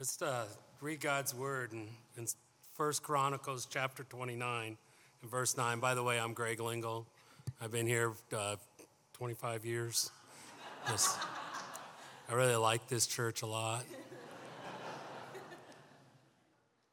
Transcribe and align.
Let's 0.00 0.22
uh, 0.22 0.46
read 0.80 1.02
God's 1.02 1.34
word 1.34 1.74
in, 1.74 1.86
in 2.16 2.26
1 2.74 2.92
Chronicles 3.02 3.68
chapter 3.70 4.02
29 4.02 4.78
and 5.20 5.30
verse 5.30 5.58
9. 5.58 5.78
By 5.78 5.94
the 5.94 6.02
way, 6.02 6.18
I'm 6.18 6.32
Greg 6.32 6.58
Lingle. 6.58 7.06
I've 7.60 7.70
been 7.70 7.86
here 7.86 8.14
uh, 8.34 8.56
25 9.12 9.66
years. 9.66 10.10
Just, 10.88 11.18
I 12.30 12.32
really 12.32 12.56
like 12.56 12.88
this 12.88 13.06
church 13.06 13.42
a 13.42 13.46
lot. 13.46 13.84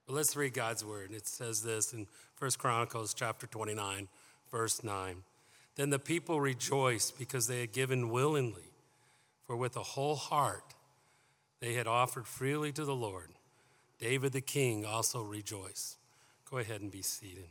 But 0.06 0.14
let's 0.14 0.36
read 0.36 0.54
God's 0.54 0.84
word. 0.84 1.14
It 1.14 1.28
says 1.28 1.64
this 1.64 1.94
in 1.94 2.08
1 2.40 2.52
Chronicles 2.58 3.14
chapter 3.14 3.48
29, 3.48 4.10
verse 4.52 4.84
9. 4.84 5.24
Then 5.78 5.92
the 5.92 6.00
people 6.00 6.42
rejoiced 6.42 7.18
because 7.18 7.48
they 7.48 7.62
had 7.62 7.72
given 7.72 8.10
willingly, 8.10 8.74
for 9.46 9.56
with 9.56 9.78
a 9.78 9.84
whole 9.84 10.18
heart 10.18 10.74
they 11.60 11.74
had 11.74 11.88
offered 11.88 12.28
freely 12.28 12.72
to 12.72 12.86
the 12.86 12.96
Lord. 12.96 13.30
David 14.00 14.32
the 14.32 14.42
king 14.42 14.86
also 14.86 15.22
rejoiced. 15.22 15.98
Go 16.50 16.60
ahead 16.60 16.82
and 16.82 16.92
be 16.92 17.02
seated. 17.02 17.48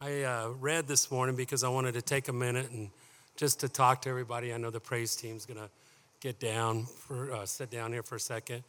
I 0.00 0.22
uh, 0.22 0.48
read 0.60 0.88
this 0.88 1.10
morning 1.10 1.36
because 1.36 1.64
I 1.64 1.68
wanted 1.68 1.94
to 1.94 2.02
take 2.02 2.28
a 2.28 2.32
minute 2.32 2.70
and 2.70 2.90
just 3.36 3.60
to 3.60 3.68
talk 3.68 4.02
to 4.02 4.10
everybody. 4.10 4.52
I 4.52 4.56
know 4.56 4.70
the 4.70 4.80
praise 4.80 5.16
team's 5.16 5.46
going 5.46 5.60
to 5.60 5.70
get 6.20 6.38
down 6.38 6.84
for 6.84 7.32
uh, 7.32 7.46
sit 7.46 7.70
down 7.70 7.92
here 7.92 8.02
for 8.02 8.16
a 8.16 8.20
second. 8.20 8.62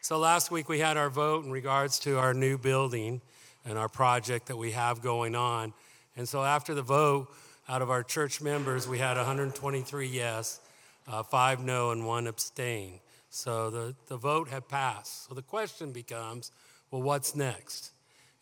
So 0.00 0.18
last 0.18 0.50
week 0.50 0.68
we 0.68 0.78
had 0.78 0.96
our 0.96 1.10
vote 1.10 1.44
in 1.44 1.50
regards 1.50 1.98
to 2.00 2.18
our 2.18 2.32
new 2.32 2.58
building 2.58 3.20
and 3.64 3.76
our 3.76 3.88
project 3.88 4.46
that 4.46 4.56
we 4.56 4.70
have 4.72 5.02
going 5.02 5.34
on. 5.34 5.72
And 6.16 6.28
so 6.28 6.44
after 6.44 6.74
the 6.74 6.82
vote, 6.82 7.28
out 7.68 7.82
of 7.82 7.90
our 7.90 8.02
church 8.02 8.40
members, 8.40 8.86
we 8.86 8.98
had 8.98 9.16
123 9.16 10.06
yes, 10.06 10.60
uh, 11.08 11.22
five 11.24 11.60
no, 11.64 11.90
and 11.90 12.06
one 12.06 12.28
abstain. 12.28 13.00
So 13.36 13.68
the, 13.68 13.94
the 14.06 14.16
vote 14.16 14.48
had 14.48 14.66
passed. 14.66 15.28
So 15.28 15.34
the 15.34 15.42
question 15.42 15.92
becomes 15.92 16.52
well, 16.90 17.02
what's 17.02 17.36
next? 17.36 17.90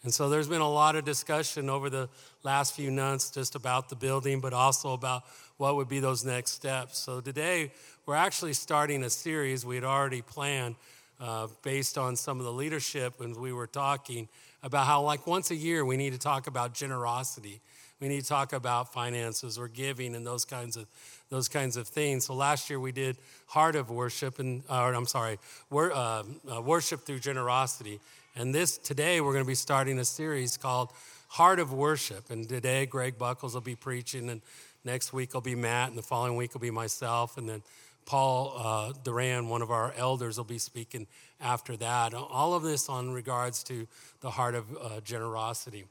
And 0.04 0.14
so 0.14 0.28
there's 0.28 0.46
been 0.46 0.60
a 0.60 0.70
lot 0.70 0.94
of 0.94 1.04
discussion 1.04 1.68
over 1.68 1.90
the 1.90 2.08
last 2.42 2.74
few 2.76 2.92
months 2.92 3.30
just 3.30 3.56
about 3.56 3.88
the 3.88 3.96
building, 3.96 4.40
but 4.40 4.52
also 4.52 4.92
about 4.92 5.24
what 5.56 5.74
would 5.76 5.88
be 5.88 5.98
those 5.98 6.24
next 6.24 6.52
steps. 6.52 6.98
So 6.98 7.20
today 7.20 7.72
we're 8.06 8.14
actually 8.14 8.52
starting 8.52 9.02
a 9.02 9.10
series 9.10 9.66
we 9.66 9.74
had 9.74 9.84
already 9.84 10.22
planned 10.22 10.76
uh, 11.20 11.48
based 11.62 11.98
on 11.98 12.14
some 12.14 12.38
of 12.38 12.44
the 12.44 12.52
leadership 12.52 13.14
when 13.18 13.40
we 13.40 13.52
were 13.52 13.66
talking 13.66 14.28
about 14.62 14.86
how, 14.86 15.02
like, 15.02 15.26
once 15.26 15.50
a 15.50 15.56
year 15.56 15.84
we 15.84 15.96
need 15.96 16.12
to 16.12 16.18
talk 16.18 16.46
about 16.46 16.72
generosity. 16.72 17.60
We 18.00 18.08
need 18.08 18.20
to 18.20 18.28
talk 18.28 18.52
about 18.52 18.92
finances 18.92 19.58
or 19.58 19.66
giving 19.68 20.14
and 20.14 20.26
those 20.26 20.44
kinds 20.44 20.76
of 20.76 20.86
those 21.34 21.48
kinds 21.48 21.76
of 21.76 21.88
things. 21.88 22.26
So 22.26 22.34
last 22.34 22.70
year 22.70 22.78
we 22.78 22.92
did 22.92 23.16
heart 23.46 23.74
of 23.74 23.90
worship 23.90 24.38
and 24.38 24.62
or 24.70 24.94
I'm 24.94 25.06
sorry, 25.06 25.38
wor, 25.68 25.92
uh, 25.92 26.22
uh, 26.48 26.62
worship 26.62 27.00
through 27.00 27.18
generosity. 27.18 27.98
And 28.36 28.54
this 28.54 28.78
today 28.78 29.20
we're 29.20 29.32
going 29.32 29.44
to 29.44 29.48
be 29.48 29.56
starting 29.56 29.98
a 29.98 30.04
series 30.04 30.56
called 30.56 30.90
Heart 31.30 31.58
of 31.58 31.72
Worship. 31.72 32.30
And 32.30 32.48
today 32.48 32.86
Greg 32.86 33.18
Buckles 33.18 33.54
will 33.54 33.60
be 33.60 33.74
preaching, 33.74 34.30
and 34.30 34.42
next 34.84 35.12
week 35.12 35.34
will 35.34 35.40
be 35.40 35.56
Matt, 35.56 35.88
and 35.88 35.98
the 35.98 36.02
following 36.02 36.36
week 36.36 36.54
will 36.54 36.60
be 36.60 36.70
myself, 36.70 37.36
and 37.36 37.48
then 37.48 37.62
Paul 38.06 38.54
uh, 38.56 38.92
Duran, 39.02 39.48
one 39.48 39.62
of 39.62 39.72
our 39.72 39.92
elders, 39.96 40.36
will 40.36 40.44
be 40.44 40.58
speaking 40.58 41.08
after 41.40 41.76
that. 41.78 42.14
All 42.14 42.54
of 42.54 42.62
this 42.62 42.88
on 42.88 43.12
regards 43.12 43.64
to 43.64 43.88
the 44.20 44.30
heart 44.30 44.54
of 44.54 44.66
uh, 44.76 45.00
generosity. 45.00 45.84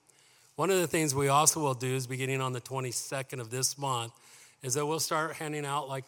One 0.55 0.69
of 0.69 0.80
the 0.80 0.88
things 0.88 1.13
we 1.13 1.28
also 1.28 1.59
will 1.59 1.73
do 1.73 1.95
is 1.95 2.07
beginning 2.07 2.39
on 2.39 2.53
the 2.53 2.61
22nd 2.61 3.41
of 3.41 3.50
this 3.50 3.78
month 3.78 4.13
is 4.64 4.73
that 4.73 4.86
we'll 4.86 5.00
start 5.00 5.36
handing 5.36 5.66
out 5.66 5.88
like 5.88 6.06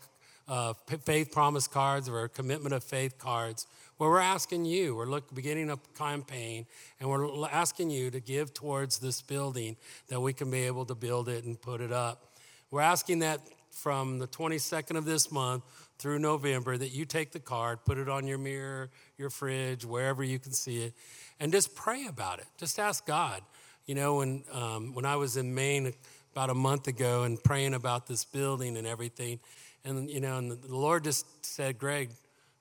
uh, 0.48 0.74
faith 1.04 1.32
promise 1.32 1.68
cards 1.68 2.08
or 2.08 2.28
commitment 2.28 2.74
of 2.74 2.84
faith 2.84 3.18
cards 3.18 3.68
where 3.98 4.10
we're 4.10 4.20
asking 4.20 4.66
you, 4.66 4.96
we're 4.96 5.06
look, 5.06 5.34
beginning 5.34 5.70
a 5.70 5.78
campaign, 5.98 6.66
and 7.00 7.10
we're 7.10 7.48
asking 7.48 7.90
you 7.90 8.12
to 8.12 8.20
give 8.20 8.54
towards 8.54 9.00
this 9.00 9.22
building 9.22 9.78
that 10.10 10.20
we 10.20 10.34
can 10.34 10.52
be 10.52 10.64
able 10.64 10.86
to 10.86 10.96
build 10.96 11.30
it 11.30 11.46
and 11.46 11.62
put 11.62 11.80
it 11.80 11.92
up. 11.92 12.34
We're 12.72 12.82
asking 12.82 13.20
that 13.20 13.40
from 13.72 14.20
the 14.20 14.28
22nd 14.28 14.98
of 14.98 15.06
this 15.06 15.32
month 15.32 15.64
through 15.98 16.20
November 16.20 16.78
that 16.78 16.90
you 16.90 17.06
take 17.06 17.32
the 17.32 17.40
card, 17.40 17.80
put 17.86 17.98
it 17.98 18.10
on 18.10 18.28
your 18.28 18.38
mirror, 18.38 18.90
your 19.18 19.30
fridge, 19.30 19.86
wherever 19.86 20.24
you 20.24 20.40
can 20.40 20.52
see 20.52 20.84
it, 20.84 20.94
and 21.40 21.52
just 21.52 21.74
pray 21.74 22.06
about 22.08 22.40
it. 22.40 22.48
Just 22.58 22.80
ask 22.80 23.06
God. 23.06 23.42
You 23.86 23.96
know, 23.96 24.16
when, 24.18 24.44
um, 24.52 24.94
when 24.94 25.06
I 25.06 25.16
was 25.16 25.38
in 25.38 25.54
Maine, 25.54 25.94
about 26.36 26.50
a 26.50 26.54
month 26.54 26.88
ago 26.88 27.24
and 27.24 27.42
praying 27.42 27.74
about 27.74 28.08
this 28.08 28.26
building 28.26 28.76
and 28.76 28.86
everything. 28.86 29.40
And, 29.86 30.10
you 30.12 30.20
know, 30.20 30.38
and 30.38 30.52
the 30.52 30.76
Lord 30.76 31.06
just 31.06 31.46
said, 31.46 31.80
Greg, 31.80 32.10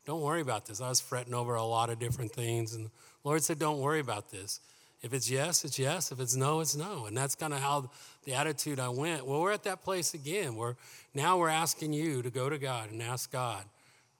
don't 0.06 0.20
worry 0.20 0.42
about 0.42 0.64
this. 0.64 0.80
I 0.80 0.88
was 0.88 1.00
fretting 1.00 1.34
over 1.34 1.56
a 1.56 1.64
lot 1.64 1.90
of 1.90 1.98
different 1.98 2.30
things. 2.30 2.74
And 2.74 2.86
the 2.86 2.90
Lord 3.24 3.42
said, 3.42 3.58
don't 3.58 3.80
worry 3.80 3.98
about 3.98 4.30
this. 4.30 4.60
If 5.02 5.12
it's 5.12 5.28
yes, 5.28 5.64
it's 5.64 5.76
yes. 5.76 6.12
If 6.12 6.20
it's 6.20 6.36
no, 6.36 6.60
it's 6.60 6.76
no. 6.76 7.06
And 7.06 7.16
that's 7.16 7.34
kind 7.34 7.52
of 7.52 7.58
how 7.58 7.90
the 8.24 8.34
attitude 8.34 8.78
I 8.78 8.90
went. 8.90 9.26
Well, 9.26 9.40
we're 9.40 9.50
at 9.50 9.64
that 9.64 9.82
place 9.82 10.14
again 10.14 10.54
where 10.54 10.76
now 11.12 11.36
we're 11.36 11.48
asking 11.48 11.94
you 11.94 12.22
to 12.22 12.30
go 12.30 12.48
to 12.48 12.58
God 12.58 12.92
and 12.92 13.02
ask 13.02 13.32
God, 13.32 13.64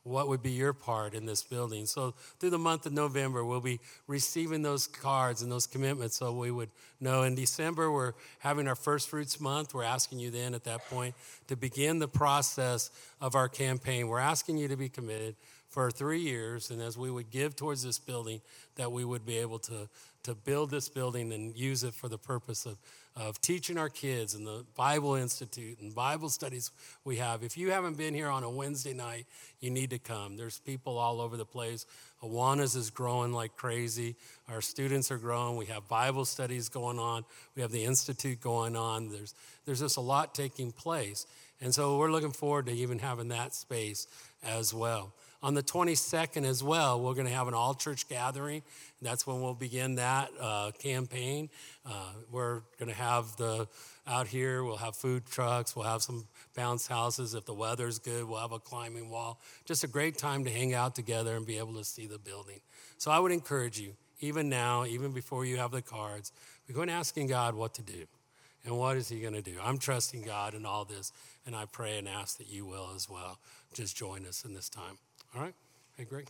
what 0.05 0.29
would 0.29 0.43
be 0.43 0.51
your 0.51 0.75
part 0.75 1.15
in 1.15 1.25
this 1.25 1.43
building. 1.43 1.87
So, 1.87 2.15
through 2.39 2.51
the 2.51 2.59
month 2.59 2.85
of 2.85 2.93
November, 2.93 3.45
we'll 3.45 3.61
be 3.61 3.81
receiving 4.07 4.63
those 4.63 4.87
cards 4.87 5.41
and 5.41 5.51
those 5.51 5.67
commitments 5.67 6.17
so 6.17 6.33
we 6.33 6.51
would 6.51 6.69
know. 7.01 7.23
In 7.23 7.35
December, 7.35 7.91
we're 7.91 8.13
having 8.39 8.69
our 8.69 8.75
first 8.75 9.09
fruits 9.09 9.41
month. 9.41 9.73
We're 9.75 9.83
asking 9.83 10.19
you 10.19 10.31
then 10.31 10.55
at 10.55 10.65
that 10.65 10.87
point 10.91 11.15
to 11.49 11.57
begin 11.57 11.99
the 11.99 12.09
process 12.09 12.91
of 13.21 13.35
our 13.35 13.49
campaign. 13.49 14.09
We're 14.09 14.19
asking 14.19 14.59
you 14.59 14.69
to 14.69 14.77
be 14.77 14.91
committed 14.91 15.37
for 15.71 15.91
three 15.91 16.21
years, 16.21 16.71
and 16.71 16.81
as 16.81 16.97
we 16.97 17.11
would 17.11 17.31
give 17.31 17.57
towards 17.57 17.83
this 17.83 17.99
building, 17.99 18.43
that 18.77 18.93
we 18.93 19.05
would 19.05 19.27
be 19.27 19.39
able 19.39 19.59
to, 19.59 19.89
to 20.23 20.35
build 20.35 20.71
this 20.71 20.89
building 20.89 21.33
and 21.33 21.57
use 21.57 21.83
it 21.83 21.95
for 21.95 22.09
the 22.09 22.19
purpose 22.19 22.65
of 22.67 22.77
of 23.17 23.41
teaching 23.41 23.79
our 23.79 23.89
kids 23.89 24.35
and 24.35 24.47
the 24.47 24.65
Bible 24.77 25.15
Institute 25.15 25.79
and 25.81 25.95
Bible 25.95 26.29
studies 26.29 26.73
we 27.05 27.17
have. 27.17 27.45
If 27.45 27.57
you 27.57 27.71
haven't 27.71 27.97
been 27.97 28.13
here 28.13 28.29
on 28.29 28.43
a 28.43 28.51
Wednesday 28.51 28.93
night, 28.93 29.27
you 29.61 29.71
need 29.71 29.91
to 29.91 29.99
come. 29.99 30.37
There's 30.37 30.59
people 30.59 30.99
all 30.99 31.21
over 31.21 31.37
the 31.37 31.45
place. 31.45 31.87
Awanas 32.23 32.77
is 32.77 32.91
growing 32.91 33.33
like 33.33 33.57
crazy. 33.57 34.17
Our 34.49 34.61
students 34.61 35.13
are 35.13 35.19
growing. 35.19 35.57
We 35.57 35.67
have 35.67 35.89
Bible 35.89 36.25
studies 36.25 36.69
going 36.69 36.99
on. 36.99 37.25
We 37.55 37.63
have 37.63 37.71
the 37.71 37.85
Institute 37.85 38.41
going 38.41 38.75
on. 38.75 39.11
There's, 39.11 39.35
there's 39.65 39.81
just 39.81 39.97
a 39.97 40.01
lot 40.01 40.35
taking 40.35 40.73
place. 40.73 41.27
And 41.61 41.73
so 41.73 41.99
we're 41.99 42.11
looking 42.11 42.33
forward 42.33 42.67
to 42.67 42.73
even 42.73 42.99
having 42.99 43.29
that 43.29 43.55
space 43.55 44.09
as 44.43 44.75
well. 44.75 45.13
On 45.45 45.53
the 45.53 45.63
22nd 45.63 46.47
as 46.47 46.65
well, 46.65 47.03
we're 47.03 47.13
going 47.13 47.27
to 47.27 47.33
have 47.33 47.49
an 47.49 47.53
all 47.53 47.75
church 47.75 48.09
gathering. 48.09 48.63
That's 49.03 49.27
when 49.27 49.43
we'll 49.43 49.53
begin 49.53 49.97
that 49.97 50.31
uh, 50.41 50.71
campaign. 50.79 51.51
Uh, 51.85 52.13
we're 52.31 52.63
going 52.79 52.89
to 52.89 52.97
have 52.97 53.37
the 53.37 53.69
out 54.07 54.27
here, 54.27 54.65
we'll 54.65 54.79
have 54.79 54.97
food 54.97 55.27
trucks, 55.27 55.77
we'll 55.77 55.85
have 55.85 56.03
some 56.03 56.27
bounce 56.57 56.87
houses. 56.87 57.35
If 57.35 57.45
the 57.45 57.53
weather's 57.53 57.99
good, 57.99 58.25
we'll 58.25 58.41
have 58.41 58.53
a 58.53 58.59
climbing 58.59 59.11
wall. 59.11 59.39
Just 59.67 59.85
a 59.85 59.87
great 59.87 60.17
time 60.17 60.45
to 60.45 60.51
hang 60.51 60.73
out 60.73 60.95
together 60.95 61.37
and 61.37 61.45
be 61.45 61.59
able 61.59 61.75
to 61.75 61.85
see 61.85 62.07
the 62.07 62.19
building. 62.19 62.61
So 62.97 63.11
I 63.11 63.19
would 63.19 63.31
encourage 63.31 63.79
you, 63.79 63.93
even 64.21 64.49
now, 64.49 64.87
even 64.87 65.13
before 65.13 65.45
you 65.45 65.59
have 65.59 65.73
the 65.73 65.83
cards, 65.83 66.33
we're 66.67 66.75
going 66.75 66.89
asking 66.89 67.27
God 67.27 67.55
what 67.55 67.75
to 67.75 67.83
do. 67.83 68.07
And 68.65 68.79
what 68.79 68.97
is 68.97 69.11
He 69.11 69.21
going 69.21 69.35
to 69.35 69.43
do? 69.43 69.57
I'm 69.63 69.77
trusting 69.77 70.23
God 70.23 70.55
in 70.55 70.65
all 70.65 70.87
this, 70.87 71.13
and 71.45 71.55
I 71.55 71.67
pray 71.67 71.99
and 71.99 72.09
ask 72.09 72.39
that 72.39 72.49
you 72.49 72.65
will 72.65 72.89
as 72.97 73.11
well. 73.11 73.39
Just 73.75 73.95
join 73.95 74.25
us 74.25 74.47
in 74.47 74.55
this 74.55 74.71
time. 74.71 74.97
All 75.37 75.43
right? 75.43 75.55
Hey, 75.97 76.05
Greg. 76.05 76.29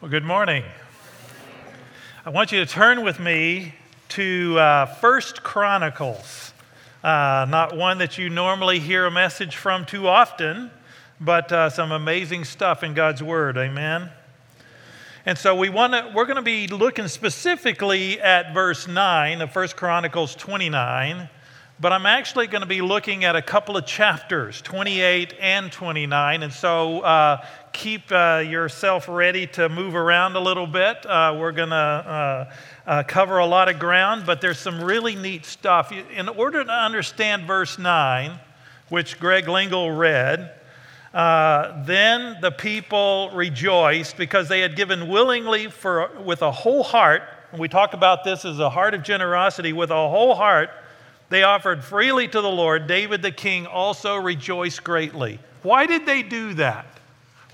Well, 0.00 0.10
good 0.10 0.24
morning. 0.24 0.64
I 2.24 2.30
want 2.30 2.50
you 2.50 2.64
to 2.64 2.66
turn 2.66 3.04
with 3.04 3.20
me 3.20 3.74
to 4.10 4.58
uh, 4.58 4.86
First 4.86 5.42
Chronicles. 5.42 6.54
Uh, 7.04 7.46
not 7.46 7.76
one 7.76 7.98
that 7.98 8.16
you 8.16 8.30
normally 8.30 8.78
hear 8.78 9.04
a 9.04 9.10
message 9.10 9.56
from 9.56 9.84
too 9.84 10.08
often, 10.08 10.70
but 11.20 11.52
uh, 11.52 11.68
some 11.68 11.92
amazing 11.92 12.46
stuff 12.46 12.82
in 12.82 12.94
God's 12.94 13.22
Word. 13.22 13.58
Amen. 13.58 14.08
And 15.26 15.36
so 15.36 15.54
we 15.54 15.68
want 15.68 15.92
to, 15.92 16.10
we're 16.14 16.24
going 16.24 16.36
to 16.36 16.42
be 16.42 16.68
looking 16.68 17.08
specifically 17.08 18.18
at 18.18 18.54
verse 18.54 18.88
9 18.88 19.42
of 19.42 19.52
First 19.52 19.76
Chronicles 19.76 20.34
29 20.36 21.28
but 21.80 21.94
I'm 21.94 22.04
actually 22.04 22.46
going 22.46 22.60
to 22.60 22.68
be 22.68 22.82
looking 22.82 23.24
at 23.24 23.36
a 23.36 23.40
couple 23.40 23.74
of 23.74 23.86
chapters, 23.86 24.60
28 24.60 25.34
and 25.40 25.72
29. 25.72 26.42
And 26.42 26.52
so 26.52 27.00
uh, 27.00 27.42
keep 27.72 28.12
uh, 28.12 28.44
yourself 28.46 29.08
ready 29.08 29.46
to 29.46 29.70
move 29.70 29.94
around 29.94 30.36
a 30.36 30.40
little 30.40 30.66
bit. 30.66 31.06
Uh, 31.06 31.34
we're 31.38 31.52
going 31.52 31.70
to 31.70 31.74
uh, 31.74 32.52
uh, 32.86 33.02
cover 33.04 33.38
a 33.38 33.46
lot 33.46 33.70
of 33.70 33.78
ground, 33.78 34.24
but 34.26 34.42
there's 34.42 34.58
some 34.58 34.82
really 34.82 35.16
neat 35.16 35.46
stuff. 35.46 35.90
In 35.90 36.28
order 36.28 36.62
to 36.62 36.70
understand 36.70 37.46
verse 37.46 37.78
9, 37.78 38.38
which 38.90 39.18
Greg 39.18 39.48
Lingle 39.48 39.90
read, 39.90 40.52
uh, 41.14 41.82
then 41.86 42.36
the 42.42 42.50
people 42.50 43.30
rejoiced 43.32 44.18
because 44.18 44.50
they 44.50 44.60
had 44.60 44.76
given 44.76 45.08
willingly 45.08 45.68
for, 45.68 46.10
with 46.20 46.42
a 46.42 46.52
whole 46.52 46.82
heart. 46.82 47.22
And 47.52 47.60
we 47.60 47.68
talk 47.68 47.94
about 47.94 48.22
this 48.22 48.44
as 48.44 48.58
a 48.58 48.68
heart 48.68 48.92
of 48.92 49.02
generosity 49.02 49.72
with 49.72 49.90
a 49.90 49.94
whole 49.94 50.34
heart 50.34 50.68
they 51.30 51.44
offered 51.44 51.82
freely 51.82 52.28
to 52.28 52.40
the 52.40 52.50
Lord. 52.50 52.86
David 52.86 53.22
the 53.22 53.30
king 53.32 53.66
also 53.66 54.16
rejoiced 54.16 54.84
greatly. 54.84 55.38
Why 55.62 55.86
did 55.86 56.04
they 56.04 56.22
do 56.22 56.54
that? 56.54 56.86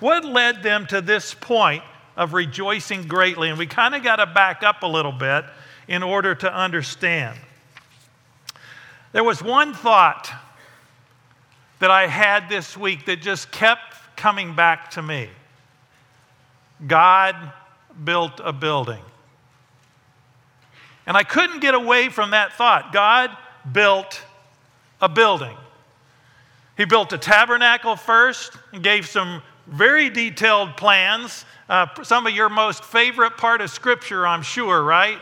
What 0.00 0.24
led 0.24 0.62
them 0.62 0.86
to 0.86 1.00
this 1.00 1.34
point 1.34 1.84
of 2.16 2.32
rejoicing 2.32 3.06
greatly? 3.06 3.50
And 3.50 3.58
we 3.58 3.66
kind 3.66 3.94
of 3.94 4.02
got 4.02 4.16
to 4.16 4.26
back 4.26 4.62
up 4.62 4.82
a 4.82 4.86
little 4.86 5.12
bit 5.12 5.44
in 5.88 6.02
order 6.02 6.34
to 6.34 6.52
understand. 6.52 7.38
There 9.12 9.24
was 9.24 9.42
one 9.42 9.74
thought 9.74 10.30
that 11.78 11.90
I 11.90 12.06
had 12.06 12.48
this 12.48 12.76
week 12.76 13.04
that 13.06 13.20
just 13.20 13.50
kept 13.50 13.94
coming 14.16 14.56
back 14.56 14.90
to 14.92 15.02
me 15.02 15.28
God 16.86 17.34
built 18.04 18.40
a 18.44 18.52
building. 18.52 19.02
And 21.06 21.16
I 21.16 21.22
couldn't 21.22 21.60
get 21.60 21.74
away 21.74 22.08
from 22.08 22.32
that 22.32 22.52
thought. 22.54 22.92
God 22.92 23.30
built 23.72 24.22
a 25.00 25.08
building. 25.08 25.56
He 26.76 26.84
built 26.84 27.12
a 27.12 27.18
tabernacle 27.18 27.96
first 27.96 28.52
and 28.72 28.82
gave 28.82 29.06
some 29.06 29.42
very 29.66 30.10
detailed 30.10 30.76
plans. 30.76 31.44
Uh, 31.68 31.86
some 32.02 32.26
of 32.26 32.34
your 32.34 32.48
most 32.48 32.84
favorite 32.84 33.36
part 33.36 33.60
of 33.60 33.70
Scripture, 33.70 34.26
I'm 34.26 34.42
sure, 34.42 34.82
right? 34.82 35.18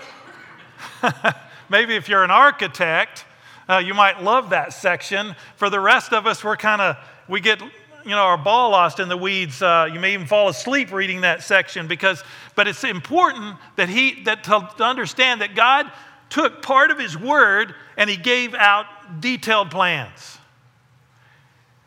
Maybe 1.69 1.95
if 1.95 2.09
you're 2.09 2.25
an 2.25 2.31
architect, 2.31 3.25
uh, 3.69 3.79
you 3.79 3.95
might 3.95 4.23
love 4.23 4.51
that 4.51 4.73
section. 4.73 5.35
For 5.57 5.71
the 5.71 5.81
rest 5.81 6.13
of 6.13 6.27
us, 6.27 6.45
we're 6.45 6.57
kind 6.57 6.83
of, 6.83 6.97
we 7.29 7.41
get, 7.41 7.63
you 7.63 8.11
know, 8.11 8.19
our 8.19 8.37
ball 8.37 8.71
lost 8.71 9.01
in 9.01 9.09
the 9.09 9.17
weeds. 9.17 9.63
Uh, 9.63 9.89
you 9.91 9.99
may 9.99 10.13
even 10.13 10.27
fall 10.27 10.49
asleep 10.49 10.93
reading 10.93 11.23
that 11.23 11.43
section 11.43 11.87
because, 11.87 12.23
but 12.55 12.69
it's 12.69 12.85
important 12.85 13.57
that 13.77 13.89
he, 13.89 14.23
that 14.25 14.45
to, 14.45 14.69
to 14.77 14.85
understand 14.85 15.41
that 15.41 15.55
God 15.55 15.91
took 16.35 16.63
part 16.63 16.91
of 16.91 16.99
his 16.99 17.17
word 17.17 17.77
and 17.97 18.11
he 18.11 18.17
gave 18.17 18.55
out 18.55 18.87
detailed 19.21 19.71
plans. 19.71 20.37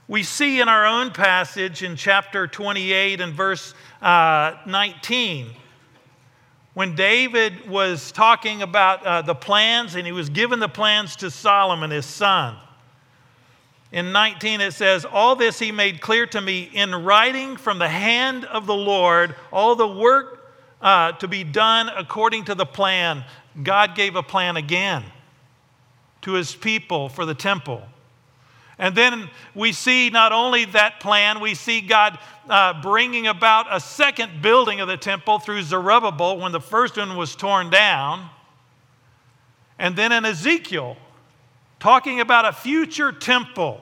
We 0.07 0.23
see 0.23 0.61
in 0.61 0.69
our 0.69 0.85
own 0.85 1.11
passage 1.11 1.83
in 1.83 1.97
chapter 1.97 2.47
28 2.47 3.19
and 3.19 3.33
verse 3.33 3.73
uh, 4.01 4.53
19 4.65 5.49
when 6.75 6.95
David 6.95 7.69
was 7.69 8.13
talking 8.13 8.61
about 8.61 9.05
uh, 9.05 9.21
the 9.21 9.35
plans 9.35 9.95
and 9.95 10.05
he 10.05 10.13
was 10.13 10.29
given 10.29 10.61
the 10.61 10.69
plans 10.69 11.17
to 11.17 11.29
Solomon, 11.29 11.91
his 11.91 12.05
son. 12.05 12.55
In 13.91 14.13
19, 14.13 14.61
it 14.61 14.71
says, 14.71 15.03
All 15.03 15.35
this 15.35 15.59
he 15.59 15.73
made 15.73 15.99
clear 15.99 16.25
to 16.27 16.39
me 16.39 16.69
in 16.73 16.95
writing 16.95 17.57
from 17.57 17.79
the 17.79 17.89
hand 17.89 18.45
of 18.45 18.65
the 18.65 18.75
Lord, 18.75 19.35
all 19.51 19.75
the 19.75 19.87
work 19.87 20.37
uh, 20.81 21.11
to 21.13 21.27
be 21.27 21.43
done 21.43 21.89
according 21.89 22.45
to 22.45 22.55
the 22.55 22.65
plan. 22.65 23.25
God 23.61 23.95
gave 23.95 24.15
a 24.15 24.23
plan 24.23 24.57
again 24.57 25.03
to 26.21 26.33
his 26.33 26.55
people 26.55 27.09
for 27.09 27.25
the 27.25 27.33
temple. 27.33 27.81
And 28.79 28.95
then 28.95 29.29
we 29.55 29.71
see 29.71 30.09
not 30.09 30.31
only 30.31 30.65
that 30.65 30.99
plan, 30.99 31.39
we 31.39 31.55
see 31.55 31.81
God 31.81 32.19
uh, 32.47 32.79
bringing 32.81 33.27
about 33.27 33.65
a 33.71 33.79
second 33.79 34.41
building 34.41 34.79
of 34.81 34.87
the 34.87 34.97
temple 34.97 35.39
through 35.39 35.63
Zerubbabel 35.63 36.37
when 36.39 36.51
the 36.51 36.59
first 36.59 36.97
one 36.97 37.15
was 37.17 37.35
torn 37.35 37.69
down. 37.69 38.29
And 39.79 39.95
then 39.95 40.11
in 40.11 40.25
Ezekiel, 40.25 40.97
talking 41.79 42.19
about 42.19 42.45
a 42.45 42.51
future 42.51 43.11
temple 43.11 43.81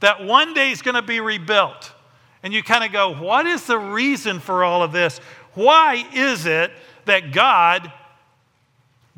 that 0.00 0.24
one 0.24 0.52
day 0.52 0.70
is 0.70 0.82
going 0.82 0.94
to 0.94 1.02
be 1.02 1.20
rebuilt. 1.20 1.92
And 2.42 2.52
you 2.52 2.62
kind 2.62 2.84
of 2.84 2.92
go, 2.92 3.14
what 3.14 3.46
is 3.46 3.66
the 3.66 3.78
reason 3.78 4.40
for 4.40 4.64
all 4.64 4.82
of 4.82 4.92
this? 4.92 5.18
Why 5.54 6.06
is 6.12 6.44
it 6.44 6.70
that 7.06 7.32
God 7.32 7.90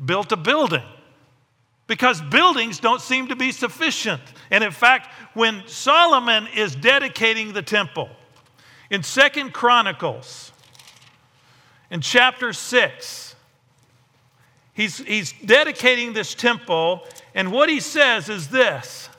built 0.03 0.31
a 0.31 0.37
building? 0.37 0.83
because 1.87 2.21
buildings 2.21 2.79
don't 2.79 3.01
seem 3.01 3.29
to 3.29 3.35
be 3.35 3.51
sufficient. 3.51 4.21
And 4.51 4.63
in 4.63 4.71
fact, 4.71 5.09
when 5.33 5.63
Solomon 5.67 6.47
is 6.55 6.75
dedicating 6.75 7.53
the 7.53 7.61
temple 7.61 8.09
in 8.89 9.03
Second 9.03 9.53
Chronicles, 9.53 10.51
in 11.89 12.01
chapter 12.01 12.51
6, 12.51 13.35
he's, 14.73 14.97
he's 14.99 15.33
dedicating 15.45 16.11
this 16.11 16.35
temple, 16.35 17.05
and 17.33 17.51
what 17.51 17.69
he 17.69 17.79
says 17.79 18.27
is 18.29 18.49
this 18.49 19.09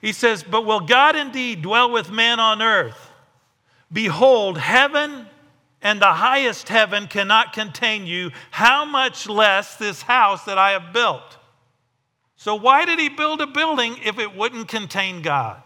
He 0.00 0.12
says, 0.12 0.42
But 0.42 0.66
will 0.66 0.80
God 0.80 1.14
indeed 1.14 1.62
dwell 1.62 1.90
with 1.90 2.10
man 2.10 2.40
on 2.40 2.60
earth? 2.60 3.10
Behold, 3.92 4.58
heaven 4.58 5.26
and 5.82 6.00
the 6.00 6.12
highest 6.12 6.68
heaven 6.68 7.06
cannot 7.06 7.52
contain 7.52 8.06
you. 8.06 8.30
How 8.50 8.84
much 8.84 9.28
less 9.28 9.76
this 9.76 10.02
house 10.02 10.44
that 10.44 10.58
I 10.58 10.70
have 10.70 10.92
built? 10.92 11.38
So, 12.36 12.54
why 12.54 12.84
did 12.84 12.98
he 12.98 13.08
build 13.08 13.40
a 13.40 13.46
building 13.46 13.96
if 14.04 14.18
it 14.18 14.34
wouldn't 14.36 14.68
contain 14.68 15.22
God? 15.22 15.62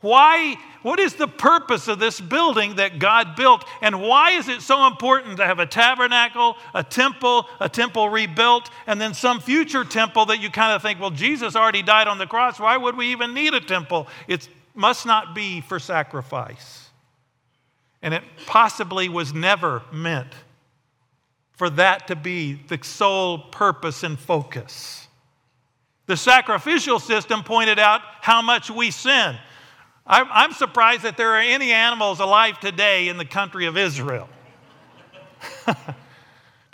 Why, 0.00 0.56
what 0.82 1.00
is 1.00 1.14
the 1.14 1.26
purpose 1.26 1.88
of 1.88 1.98
this 1.98 2.20
building 2.20 2.76
that 2.76 2.98
God 2.98 3.34
built? 3.34 3.64
And 3.80 4.02
why 4.02 4.32
is 4.32 4.48
it 4.48 4.60
so 4.60 4.86
important 4.86 5.38
to 5.38 5.44
have 5.44 5.58
a 5.58 5.66
tabernacle, 5.66 6.56
a 6.74 6.84
temple, 6.84 7.46
a 7.60 7.68
temple 7.68 8.08
rebuilt, 8.08 8.70
and 8.86 9.00
then 9.00 9.14
some 9.14 9.40
future 9.40 9.84
temple 9.84 10.26
that 10.26 10.40
you 10.40 10.50
kind 10.50 10.74
of 10.74 10.82
think, 10.82 11.00
well, 11.00 11.10
Jesus 11.10 11.56
already 11.56 11.82
died 11.82 12.08
on 12.08 12.18
the 12.18 12.26
cross. 12.26 12.60
Why 12.60 12.76
would 12.76 12.96
we 12.96 13.10
even 13.12 13.32
need 13.32 13.54
a 13.54 13.60
temple? 13.60 14.06
It 14.28 14.48
must 14.74 15.06
not 15.06 15.34
be 15.34 15.60
for 15.60 15.78
sacrifice. 15.78 16.85
And 18.02 18.14
it 18.14 18.22
possibly 18.46 19.08
was 19.08 19.34
never 19.34 19.82
meant 19.92 20.32
for 21.52 21.70
that 21.70 22.08
to 22.08 22.16
be 22.16 22.54
the 22.68 22.78
sole 22.82 23.38
purpose 23.38 24.02
and 24.02 24.18
focus. 24.18 25.08
The 26.06 26.16
sacrificial 26.16 26.98
system 27.00 27.42
pointed 27.42 27.78
out 27.78 28.00
how 28.20 28.42
much 28.42 28.70
we 28.70 28.90
sin. 28.90 29.36
I'm 30.06 30.52
surprised 30.52 31.02
that 31.02 31.16
there 31.16 31.32
are 31.32 31.40
any 31.40 31.72
animals 31.72 32.20
alive 32.20 32.60
today 32.60 33.08
in 33.08 33.18
the 33.18 33.24
country 33.24 33.66
of 33.66 33.76
Israel. 33.76 34.28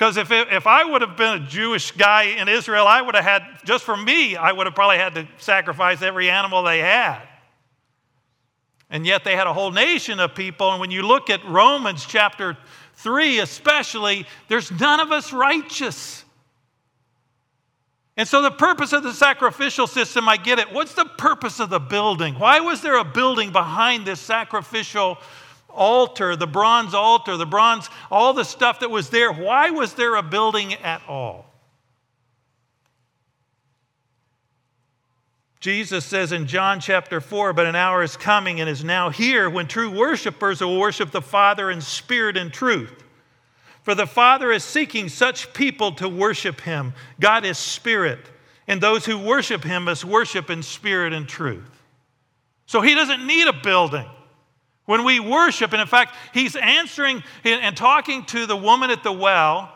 Because 0.03 0.17
if, 0.17 0.33
if 0.33 0.67
I 0.67 0.85
would 0.85 1.01
have 1.01 1.17
been 1.17 1.45
a 1.45 1.47
Jewish 1.47 1.93
guy 1.93 2.25
in 2.25 2.49
Israel, 2.49 2.89
I 2.89 3.01
would 3.01 3.15
have 3.15 3.23
had, 3.23 3.43
just 3.65 3.85
for 3.85 3.97
me, 3.97 4.35
I 4.35 4.51
would 4.51 4.67
have 4.67 4.75
probably 4.75 4.97
had 4.97 5.15
to 5.15 5.29
sacrifice 5.39 6.03
every 6.03 6.29
animal 6.29 6.65
they 6.65 6.81
had. 6.81 7.21
And 8.93 9.07
yet 9.07 9.25
they 9.25 9.35
had 9.35 9.47
a 9.47 9.55
whole 9.55 9.73
nation 9.73 10.21
of 10.21 10.35
people. 10.35 10.71
And 10.71 10.79
when 10.79 10.91
you 10.91 11.03
look 11.03 11.31
at 11.31 11.43
Romans 11.47 12.05
chapter 12.07 12.59
3, 12.97 13.41
especially, 13.41 14.27
there's 14.49 14.71
none 14.71 15.01
of 15.01 15.11
us 15.11 15.33
righteous. 15.33 16.25
And 18.19 18.29
so, 18.29 18.43
the 18.43 18.51
purpose 18.51 18.93
of 18.93 19.03
the 19.03 19.15
sacrificial 19.15 19.87
system, 19.87 20.29
I 20.29 20.37
get 20.37 20.59
it. 20.59 20.71
What's 20.71 20.93
the 20.93 21.07
purpose 21.07 21.59
of 21.59 21.71
the 21.71 21.81
building? 21.81 22.35
Why 22.35 22.61
was 22.61 22.83
there 22.83 22.99
a 22.99 23.05
building 23.05 23.51
behind 23.51 24.07
this 24.07 24.21
sacrificial 24.21 25.17
altar, 25.71 26.37
the 26.37 26.47
bronze 26.47 26.93
altar, 26.93 27.39
the 27.39 27.47
bronze, 27.47 27.89
all 28.11 28.35
the 28.35 28.45
stuff 28.45 28.81
that 28.81 28.91
was 28.91 29.09
there? 29.09 29.33
Why 29.33 29.71
was 29.71 29.95
there 29.95 30.17
a 30.17 30.23
building 30.23 30.75
at 30.75 31.01
all? 31.09 31.52
Jesus 35.63 36.05
says 36.05 36.33
in 36.33 36.49
John 36.49 36.81
chapter 36.81 37.21
4, 37.21 37.53
but 37.53 37.67
an 37.67 37.77
hour 37.77 38.03
is 38.03 38.17
coming 38.17 38.61
and 38.61 38.69
is 38.69 38.83
now 38.83 39.11
here 39.11 39.49
when 39.49 39.69
true 39.69 39.97
worshipers 39.97 40.61
will 40.61 40.77
worship 40.77 41.13
the 41.13 41.23
Father 41.23 41.71
in 41.71 41.81
spirit 41.81 42.37
and 42.37 42.53
truth. 42.53 43.05
For 43.85 43.95
the 43.95 44.09
Father 44.09 44.51
is 44.51 44.65
seeking 44.65 45.09
such 45.09 45.55
people 45.55 45.93
to 45.93 46.09
worship 46.09 46.63
him. 46.63 46.95
God 47.21 47.45
is 47.45 47.59
spirit, 47.59 48.19
and 48.67 48.81
those 48.81 49.07
who 49.07 49.17
worship 49.17 49.63
him 49.63 49.85
must 49.85 50.05
worship 50.05 50.51
in 50.51 50.65
spirit 50.65 51.13
and 51.13 51.29
truth. 51.29 51.81
So 52.67 52.81
he 52.81 52.97
doesn't 52.97 53.25
need 53.25 53.47
a 53.47 53.53
building. 53.53 54.09
When 54.87 55.05
we 55.05 55.21
worship, 55.21 55.73
and 55.73 55.81
in 55.81 55.87
fact, 55.87 56.17
he's 56.35 56.57
answering 56.57 57.23
and 57.45 57.77
talking 57.77 58.25
to 58.27 58.47
the 58.47 58.57
woman 58.57 58.91
at 58.91 59.05
the 59.05 59.13
well, 59.13 59.73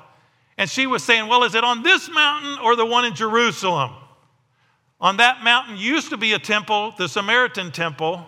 and 0.59 0.69
she 0.69 0.89
was 0.89 1.05
saying, 1.05 1.29
Well, 1.29 1.45
is 1.45 1.55
it 1.55 1.63
on 1.63 1.85
this 1.85 2.11
mountain 2.11 2.59
or 2.59 2.75
the 2.75 2.85
one 2.85 3.05
in 3.05 3.15
Jerusalem? 3.15 3.93
On 5.01 5.19
that 5.19 5.45
mountain 5.45 5.77
used 5.77 6.11
to 6.11 6.17
be 6.17 6.33
a 6.33 6.39
temple, 6.39 6.95
the 6.97 7.09
Samaritan 7.09 7.71
temple. 7.71 8.27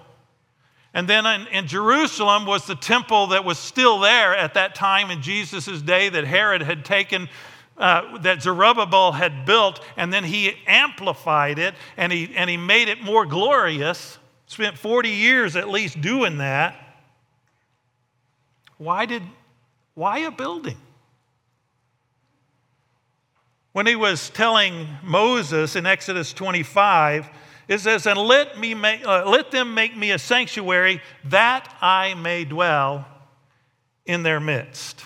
And 0.92 1.08
then 1.08 1.24
in, 1.26 1.46
in, 1.48 1.66
Jerusalem 1.66 2.44
was 2.44 2.66
the 2.66 2.74
temple 2.74 3.28
that 3.28 3.44
was 3.44 3.58
still 3.58 4.00
there 4.00 4.34
at 4.34 4.54
that 4.54 4.74
time 4.74 5.10
in 5.10 5.22
Jesus' 5.22 5.80
day 5.80 6.08
that 6.08 6.24
Herod 6.24 6.62
had 6.62 6.84
taken, 6.84 7.28
uh, 7.76 8.18
that 8.18 8.42
Zerubbabel 8.42 9.12
had 9.12 9.46
built, 9.46 9.80
and 9.96 10.12
then 10.12 10.24
he 10.24 10.54
amplified 10.66 11.58
it 11.58 11.74
and 11.96 12.12
he, 12.12 12.34
and 12.34 12.50
he 12.50 12.56
made 12.56 12.88
it 12.88 13.02
more 13.02 13.24
glorious. 13.24 14.18
Spent 14.46 14.76
40 14.78 15.10
years 15.10 15.56
at 15.56 15.68
least 15.68 16.00
doing 16.00 16.38
that. 16.38 16.74
Why 18.78 19.06
did, 19.06 19.22
why 19.94 20.20
a 20.20 20.30
building? 20.30 20.76
When 23.72 23.86
he 23.86 23.96
was 23.96 24.30
telling 24.30 24.88
Moses 25.02 25.76
in 25.76 25.86
Exodus 25.86 26.32
25, 26.32 27.28
it 27.68 27.78
says, 27.80 28.06
And 28.06 28.18
let, 28.18 28.58
me 28.58 28.74
make, 28.74 29.06
uh, 29.06 29.28
let 29.28 29.50
them 29.50 29.74
make 29.74 29.96
me 29.96 30.10
a 30.10 30.18
sanctuary 30.18 31.00
that 31.24 31.76
I 31.80 32.14
may 32.14 32.44
dwell 32.44 33.06
in 34.06 34.22
their 34.22 34.40
midst. 34.40 35.04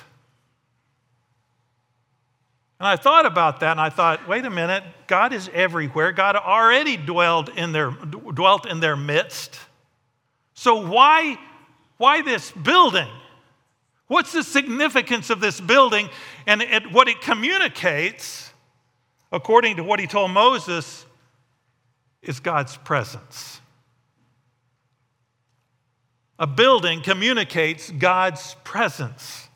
And 2.83 2.89
I 2.89 2.97
thought 2.97 3.27
about 3.27 3.61
that 3.61 3.71
and 3.71 3.81
I 3.81 3.91
thought, 3.91 4.27
wait 4.27 4.45
a 4.45 4.51
minute, 4.51 4.83
God 5.07 5.33
is 5.33 5.49
everywhere. 5.55 6.11
God 6.11 6.35
already 6.35 6.97
dwelled 6.97 7.49
in 7.51 7.71
their, 7.71 7.91
dwelt 7.91 8.67
in 8.67 8.81
their 8.81 8.97
midst. 8.97 9.57
So 10.55 10.89
why, 10.89 11.39
why 11.99 12.23
this 12.23 12.51
building? 12.51 13.09
What's 14.09 14.33
the 14.33 14.43
significance 14.43 15.31
of 15.31 15.41
this 15.41 15.61
building? 15.61 16.09
And 16.47 16.61
it, 16.61 16.91
what 16.91 17.09
it 17.09 17.21
communicates, 17.21 18.52
according 19.33 19.77
to 19.77 19.83
what 19.83 19.99
he 19.99 20.07
told 20.07 20.31
Moses, 20.31 21.07
is 22.23 22.39
God's 22.39 22.77
presence. 22.77 23.61
A 26.39 26.47
building 26.47 27.03
communicates 27.03 27.91
God's 27.91 28.55
presence. 28.63 29.49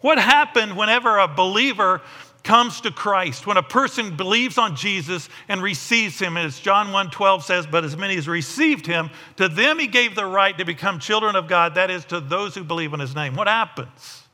What 0.00 0.18
happened 0.18 0.76
whenever 0.76 1.18
a 1.18 1.28
believer 1.28 2.00
comes 2.42 2.82
to 2.82 2.90
Christ, 2.90 3.46
when 3.46 3.56
a 3.56 3.62
person 3.62 4.16
believes 4.16 4.58
on 4.58 4.76
Jesus 4.76 5.30
and 5.48 5.62
receives 5.62 6.18
him, 6.18 6.36
as 6.36 6.60
John 6.60 6.88
1:12 6.88 7.42
says, 7.42 7.66
but 7.66 7.84
as 7.84 7.96
many 7.96 8.16
as 8.16 8.28
received 8.28 8.86
him, 8.86 9.10
to 9.36 9.48
them 9.48 9.78
he 9.78 9.86
gave 9.86 10.14
the 10.14 10.26
right 10.26 10.56
to 10.58 10.64
become 10.64 10.98
children 10.98 11.36
of 11.36 11.48
God, 11.48 11.74
that 11.74 11.90
is 11.90 12.04
to 12.06 12.20
those 12.20 12.54
who 12.54 12.62
believe 12.62 12.92
in 12.92 13.00
his 13.00 13.14
name. 13.14 13.34
What 13.34 13.48
happens? 13.48 14.24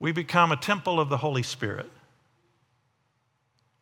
We 0.00 0.10
become 0.10 0.50
a 0.50 0.56
temple 0.56 0.98
of 0.98 1.08
the 1.08 1.18
Holy 1.18 1.44
Spirit. 1.44 1.88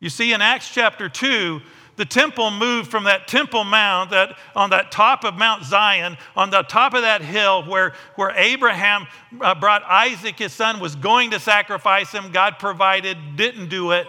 You 0.01 0.09
see, 0.09 0.33
in 0.33 0.41
Acts 0.41 0.67
chapter 0.67 1.07
2, 1.07 1.61
the 1.95 2.05
temple 2.05 2.49
moved 2.49 2.89
from 2.89 3.03
that 3.03 3.27
temple 3.27 3.63
mount 3.63 4.09
that 4.09 4.35
on 4.55 4.71
that 4.71 4.91
top 4.91 5.23
of 5.23 5.35
Mount 5.35 5.63
Zion, 5.63 6.17
on 6.35 6.49
the 6.49 6.63
top 6.63 6.95
of 6.95 7.03
that 7.03 7.21
hill 7.21 7.63
where, 7.63 7.93
where 8.15 8.31
Abraham 8.31 9.05
uh, 9.39 9.53
brought 9.53 9.83
Isaac, 9.83 10.39
his 10.39 10.53
son, 10.53 10.79
was 10.79 10.95
going 10.95 11.29
to 11.31 11.39
sacrifice 11.39 12.11
him. 12.11 12.31
God 12.31 12.57
provided, 12.57 13.35
didn't 13.35 13.69
do 13.69 13.91
it. 13.91 14.07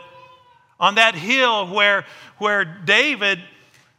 On 0.81 0.95
that 0.95 1.15
hill 1.15 1.67
where, 1.69 2.07
where 2.39 2.65
David 2.65 3.41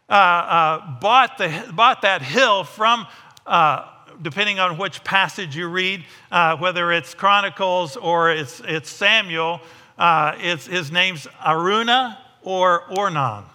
uh, 0.09 0.13
uh, 0.13 0.99
bought, 0.99 1.37
the, 1.37 1.71
bought 1.73 2.01
that 2.01 2.23
hill 2.23 2.63
from, 2.63 3.05
uh, 3.45 3.87
depending 4.19 4.59
on 4.59 4.79
which 4.79 5.03
passage 5.03 5.55
you 5.55 5.67
read, 5.67 6.03
uh, 6.31 6.57
whether 6.57 6.91
it's 6.91 7.13
Chronicles 7.13 7.95
or 7.95 8.31
it's, 8.31 8.59
it's 8.65 8.89
Samuel, 8.89 9.61
uh, 9.97 10.35
his 10.37 10.91
name's 10.91 11.27
Araunah 11.45 12.17
or 12.41 12.83
Ornan 12.89 13.45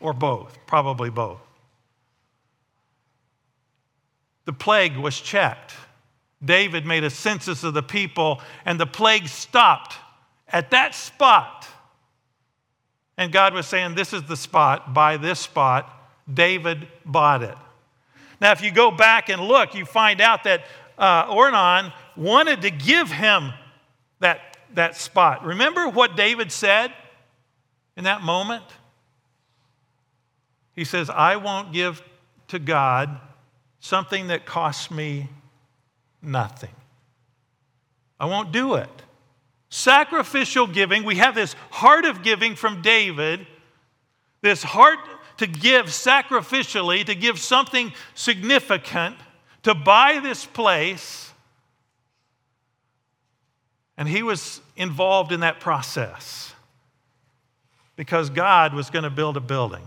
or 0.00 0.12
both, 0.12 0.58
probably 0.66 1.10
both. 1.10 1.40
The 4.46 4.52
plague 4.52 4.96
was 4.96 5.20
checked. 5.20 5.74
David 6.42 6.86
made 6.86 7.04
a 7.04 7.10
census 7.10 7.62
of 7.62 7.74
the 7.74 7.82
people, 7.82 8.40
and 8.64 8.80
the 8.80 8.86
plague 8.86 9.28
stopped 9.28 9.96
at 10.48 10.70
that 10.70 10.94
spot. 10.94 11.68
And 13.18 13.30
God 13.30 13.52
was 13.52 13.66
saying, 13.66 13.94
This 13.94 14.14
is 14.14 14.22
the 14.22 14.36
spot, 14.36 14.94
by 14.94 15.18
this 15.18 15.38
spot. 15.38 15.94
David 16.32 16.88
bought 17.04 17.42
it. 17.42 17.56
Now, 18.40 18.52
if 18.52 18.62
you 18.62 18.70
go 18.70 18.90
back 18.90 19.28
and 19.28 19.42
look, 19.42 19.74
you 19.74 19.84
find 19.84 20.20
out 20.22 20.44
that 20.44 20.64
uh, 20.96 21.26
Ornan 21.26 21.92
wanted 22.16 22.62
to 22.62 22.70
give 22.70 23.10
him 23.10 23.52
that, 24.20 24.49
that 24.74 24.96
spot. 24.96 25.44
Remember 25.44 25.88
what 25.88 26.16
David 26.16 26.52
said 26.52 26.92
in 27.96 28.04
that 28.04 28.22
moment? 28.22 28.64
He 30.74 30.84
says, 30.84 31.10
I 31.10 31.36
won't 31.36 31.72
give 31.72 32.02
to 32.48 32.58
God 32.58 33.20
something 33.80 34.28
that 34.28 34.46
costs 34.46 34.90
me 34.90 35.28
nothing. 36.22 36.70
I 38.18 38.26
won't 38.26 38.52
do 38.52 38.74
it. 38.74 38.90
Sacrificial 39.70 40.66
giving, 40.66 41.04
we 41.04 41.16
have 41.16 41.34
this 41.34 41.54
heart 41.70 42.04
of 42.04 42.22
giving 42.22 42.54
from 42.54 42.82
David, 42.82 43.46
this 44.42 44.62
heart 44.62 44.98
to 45.38 45.46
give 45.46 45.86
sacrificially, 45.86 47.04
to 47.04 47.14
give 47.14 47.38
something 47.38 47.92
significant, 48.14 49.16
to 49.62 49.74
buy 49.74 50.20
this 50.22 50.44
place. 50.44 51.29
And 54.00 54.08
he 54.08 54.22
was 54.22 54.62
involved 54.76 55.30
in 55.30 55.40
that 55.40 55.60
process 55.60 56.54
because 57.96 58.30
God 58.30 58.72
was 58.72 58.88
going 58.88 59.02
to 59.02 59.10
build 59.10 59.36
a 59.36 59.40
building. 59.40 59.86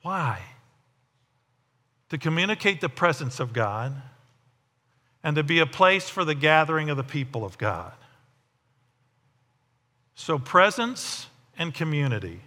Why? 0.00 0.40
To 2.08 2.16
communicate 2.16 2.80
the 2.80 2.88
presence 2.88 3.40
of 3.40 3.52
God 3.52 3.92
and 5.22 5.36
to 5.36 5.42
be 5.42 5.58
a 5.58 5.66
place 5.66 6.08
for 6.08 6.24
the 6.24 6.34
gathering 6.34 6.88
of 6.88 6.96
the 6.96 7.04
people 7.04 7.44
of 7.44 7.58
God. 7.58 7.92
So, 10.14 10.38
presence 10.38 11.26
and 11.58 11.74
community 11.74 12.40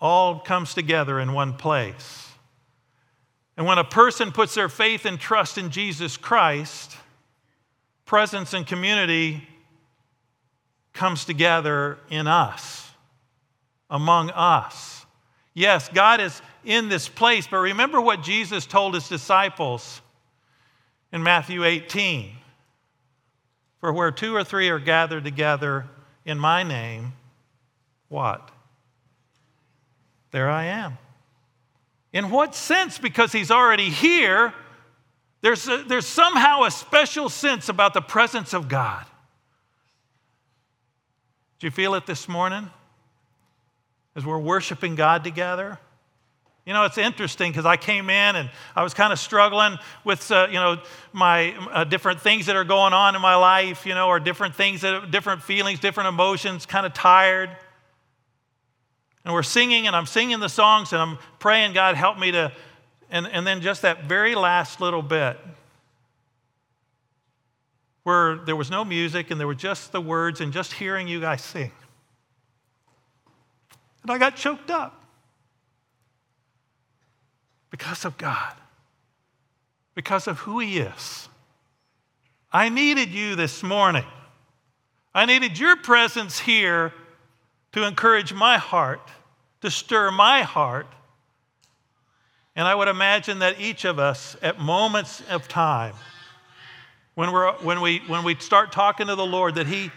all 0.00 0.40
comes 0.40 0.72
together 0.72 1.20
in 1.20 1.34
one 1.34 1.52
place. 1.52 2.30
And 3.58 3.66
when 3.66 3.76
a 3.76 3.84
person 3.84 4.32
puts 4.32 4.54
their 4.54 4.70
faith 4.70 5.04
and 5.04 5.20
trust 5.20 5.58
in 5.58 5.68
Jesus 5.68 6.16
Christ, 6.16 6.96
presence 8.08 8.54
and 8.54 8.66
community 8.66 9.46
comes 10.94 11.26
together 11.26 11.98
in 12.08 12.26
us, 12.26 12.90
among 13.90 14.30
us. 14.30 15.04
Yes, 15.52 15.90
God 15.90 16.18
is 16.18 16.40
in 16.64 16.88
this 16.88 17.06
place, 17.06 17.46
but 17.46 17.58
remember 17.58 18.00
what 18.00 18.22
Jesus 18.22 18.64
told 18.64 18.94
his 18.94 19.08
disciples 19.10 20.00
in 21.12 21.22
Matthew 21.22 21.64
18 21.64 22.30
For 23.78 23.92
where 23.92 24.10
two 24.10 24.34
or 24.34 24.42
three 24.42 24.70
are 24.70 24.78
gathered 24.78 25.24
together 25.24 25.86
in 26.24 26.38
my 26.38 26.62
name, 26.62 27.12
what? 28.08 28.50
There 30.30 30.48
I 30.48 30.64
am. 30.64 30.96
In 32.14 32.30
what 32.30 32.54
sense? 32.54 32.96
Because 32.96 33.32
he's 33.32 33.50
already 33.50 33.90
here, 33.90 34.54
there's, 35.40 35.68
a, 35.68 35.84
there's 35.86 36.06
somehow 36.06 36.64
a 36.64 36.70
special 36.70 37.28
sense 37.28 37.68
about 37.68 37.94
the 37.94 38.00
presence 38.00 38.52
of 38.52 38.68
God. 38.68 39.04
Do 41.58 41.66
you 41.66 41.70
feel 41.70 41.94
it 41.94 42.06
this 42.06 42.28
morning? 42.28 42.70
as 44.18 44.26
we're 44.26 44.36
worshiping 44.36 44.96
God 44.96 45.22
together. 45.22 45.78
You 46.66 46.72
know, 46.72 46.84
it's 46.84 46.98
interesting 46.98 47.52
because 47.52 47.64
I 47.64 47.76
came 47.76 48.10
in 48.10 48.34
and 48.36 48.50
I 48.74 48.82
was 48.82 48.92
kind 48.92 49.12
of 49.12 49.18
struggling 49.20 49.78
with, 50.04 50.30
uh, 50.32 50.48
you 50.48 50.56
know, 50.56 50.82
my 51.12 51.54
uh, 51.70 51.84
different 51.84 52.20
things 52.20 52.46
that 52.46 52.56
are 52.56 52.64
going 52.64 52.92
on 52.92 53.14
in 53.14 53.22
my 53.22 53.36
life, 53.36 53.86
you 53.86 53.94
know, 53.94 54.08
or 54.08 54.18
different 54.18 54.56
things, 54.56 54.80
that, 54.80 55.12
different 55.12 55.42
feelings, 55.44 55.78
different 55.78 56.08
emotions, 56.08 56.66
kind 56.66 56.84
of 56.84 56.92
tired. 56.92 57.48
And 59.24 59.32
we're 59.32 59.44
singing 59.44 59.86
and 59.86 59.94
I'm 59.94 60.06
singing 60.06 60.40
the 60.40 60.48
songs 60.48 60.92
and 60.92 61.00
I'm 61.00 61.18
praying, 61.38 61.74
God, 61.74 61.94
help 61.94 62.18
me 62.18 62.32
to, 62.32 62.52
and, 63.10 63.26
and 63.26 63.46
then 63.46 63.60
just 63.60 63.82
that 63.82 64.04
very 64.04 64.34
last 64.34 64.80
little 64.80 65.02
bit 65.02 65.38
where 68.02 68.36
there 68.36 68.56
was 68.56 68.70
no 68.70 68.84
music 68.84 69.30
and 69.30 69.38
there 69.38 69.46
were 69.46 69.54
just 69.54 69.92
the 69.92 70.00
words 70.00 70.40
and 70.40 70.52
just 70.52 70.72
hearing 70.72 71.08
you 71.08 71.20
guys 71.20 71.42
sing. 71.42 71.70
And 74.02 74.10
I 74.10 74.18
got 74.18 74.36
choked 74.36 74.70
up 74.70 75.04
because 77.70 78.04
of 78.04 78.16
God, 78.16 78.54
because 79.94 80.26
of 80.26 80.38
who 80.38 80.58
He 80.58 80.78
is. 80.78 81.28
I 82.50 82.70
needed 82.70 83.10
you 83.10 83.36
this 83.36 83.62
morning. 83.62 84.06
I 85.14 85.26
needed 85.26 85.58
your 85.58 85.76
presence 85.76 86.38
here 86.38 86.94
to 87.72 87.84
encourage 87.84 88.32
my 88.32 88.56
heart, 88.56 89.06
to 89.60 89.70
stir 89.70 90.10
my 90.10 90.42
heart. 90.42 90.86
And 92.58 92.66
I 92.66 92.74
would 92.74 92.88
imagine 92.88 93.38
that 93.38 93.60
each 93.60 93.84
of 93.84 94.00
us, 94.00 94.36
at 94.42 94.58
moments 94.58 95.22
of 95.30 95.46
time, 95.46 95.94
when, 97.14 97.30
we're, 97.30 97.52
when, 97.58 97.80
we, 97.80 98.02
when 98.08 98.24
we 98.24 98.34
start 98.34 98.72
talking 98.72 99.06
to 99.06 99.14
the 99.14 99.24
Lord, 99.24 99.54
that 99.54 99.68
He, 99.68 99.92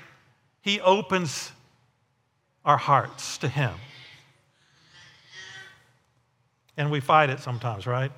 he 0.61 0.79
opens 0.79 1.51
our 2.63 2.77
hearts 2.77 3.39
to 3.39 3.47
Him. 3.47 3.73
And 6.77 6.91
we 6.91 6.99
fight 6.99 7.31
it 7.31 7.39
sometimes, 7.39 7.87
right? 7.87 8.11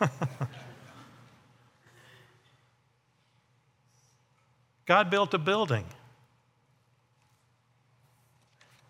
God 4.86 5.08
built 5.08 5.34
a 5.34 5.38
building. 5.38 5.84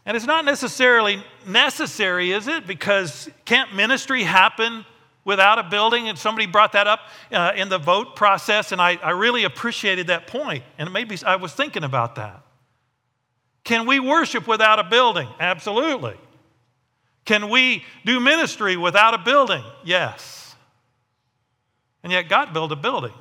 And 0.09 0.17
it's 0.17 0.25
not 0.25 0.47
necessarily 0.47 1.23
necessary, 1.47 2.33
is 2.33 2.49
it? 2.49 2.67
Because 2.67 3.29
can't 3.45 3.75
ministry 3.75 4.23
happen 4.23 4.87
without 5.23 5.59
a 5.59 5.65
building? 5.65 6.09
And 6.09 6.19
somebody 6.19 6.47
brought 6.47 6.73
that 6.73 6.87
up 6.87 7.01
uh, 7.31 7.53
in 7.55 7.69
the 7.69 7.77
vote 7.77 8.17
process, 8.17 8.73
and 8.73 8.81
I, 8.81 8.95
I 9.03 9.11
really 9.11 9.45
appreciated 9.45 10.07
that 10.07 10.27
point. 10.27 10.65
And 10.79 10.95
maybe 10.95 11.19
I 11.27 11.37
was 11.37 11.53
thinking 11.53 11.85
about 11.85 12.15
that. 12.15 12.43
Can 13.65 13.87
we 13.87 14.01
worship 14.01 14.49
without 14.49 14.79
a 14.79 14.85
building? 14.85 15.29
Absolutely. 15.39 16.17
Can 17.27 17.51
we 17.51 17.85
do 18.07 18.19
ministry 18.19 18.79
without 18.79 19.13
a 19.13 19.19
building? 19.19 19.63
Yes. 19.85 20.57
And 22.03 22.11
yet 22.11 22.31
God 22.31 22.55
built 22.55 22.73
a 22.73 22.77
building. 22.77 23.13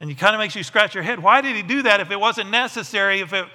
And 0.00 0.10
it 0.10 0.18
kind 0.18 0.34
of 0.34 0.38
makes 0.38 0.54
you 0.54 0.62
scratch 0.62 0.94
your 0.94 1.02
head. 1.02 1.18
Why 1.18 1.40
did 1.40 1.56
he 1.56 1.62
do 1.62 1.80
that 1.84 2.00
if 2.00 2.10
it 2.10 2.20
wasn't 2.20 2.50
necessary? 2.50 3.20
If 3.20 3.32
it, 3.32 3.46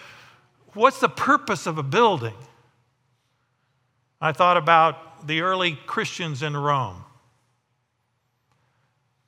what's 0.74 1.00
the 1.00 1.10
purpose 1.10 1.65
of 1.65 1.77
a 1.77 1.84
building? 1.84 2.36
I 4.20 4.32
thought 4.32 4.58
about 4.58 5.27
the 5.27 5.42
early 5.42 5.77
Christians 5.86 6.44
in 6.44 6.56
Rome. 6.56 7.03